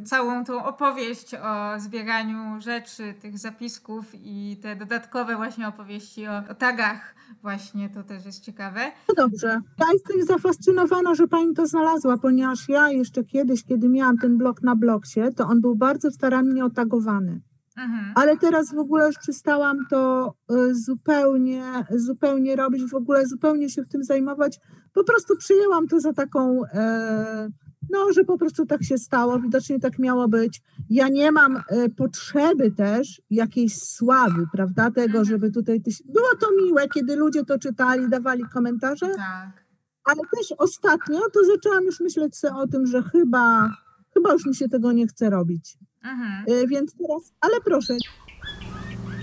[0.00, 6.42] y, całą tą opowieść o zbieraniu rzeczy, tych zapisków i te dodatkowe właśnie opowieści o,
[6.50, 8.80] o tagach właśnie, to też jest ciekawe.
[9.08, 9.60] No dobrze.
[9.80, 14.62] Ja jestem zafascynowana, że pani to znalazła, ponieważ ja jeszcze kiedyś, kiedy miałam ten blok
[14.62, 17.40] na bloksie, to on był bardzo starannie otagowany.
[17.76, 18.12] Mhm.
[18.14, 23.82] Ale teraz w ogóle już przestałam to y, zupełnie, zupełnie robić, w ogóle zupełnie się
[23.82, 24.58] w tym zajmować.
[24.92, 27.48] Po prostu przyjęłam to za taką, e,
[27.90, 30.62] no, że po prostu tak się stało, widocznie tak miało być.
[30.90, 31.62] Ja nie mam e,
[31.96, 35.24] potrzeby też jakiejś sławy, prawda, tego, Mhm.
[35.24, 35.80] żeby tutaj...
[35.80, 39.64] tyś- Było to miłe, kiedy ludzie to czytali, dawali komentarze, Tak.
[40.04, 43.70] ale też ostatnio to zaczęłam już myśleć sobie o tym, że chyba,
[44.14, 45.78] chyba już mi się tego nie chce robić.
[46.04, 46.44] Mhm.
[46.48, 47.94] E, Więc teraz, ale proszę,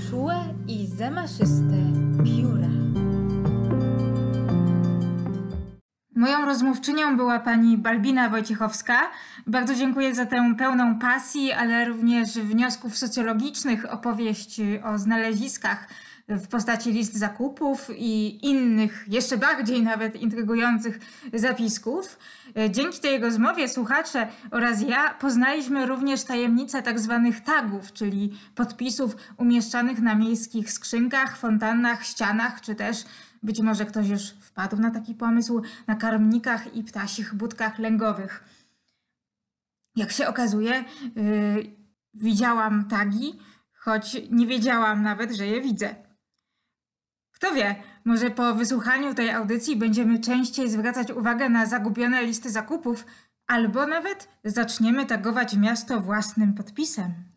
[0.10, 0.36] Czułe
[0.68, 1.76] i zamaszyste
[2.26, 2.71] pióra.
[6.22, 9.00] Moją rozmówczynią była pani Balbina Wojciechowska.
[9.48, 15.88] Bardzo dziękuję za tę pełną pasji, ale również wniosków socjologicznych opowieść o znaleziskach
[16.28, 21.00] w postaci list zakupów i innych, jeszcze bardziej nawet intrygujących
[21.34, 22.20] zapisków.
[22.70, 30.02] Dzięki tej rozmowie słuchacze oraz ja poznaliśmy również tajemnicę tak zwanych tagów, czyli podpisów umieszczanych
[30.02, 33.06] na miejskich skrzynkach, fontannach, ścianach, czy też
[33.44, 38.44] być może ktoś już wpadł na taki pomysł na karmnikach i ptasich budkach lęgowych.
[39.96, 40.84] Jak się okazuje,
[41.16, 41.76] yy,
[42.14, 43.40] widziałam tagi,
[43.74, 45.96] choć nie wiedziałam nawet, że je widzę.
[47.32, 47.76] Kto wie,
[48.06, 53.06] może po wysłuchaniu tej audycji będziemy częściej zwracać uwagę na zagubione listy zakupów,
[53.48, 57.31] albo nawet zaczniemy tagować miasto własnym podpisem.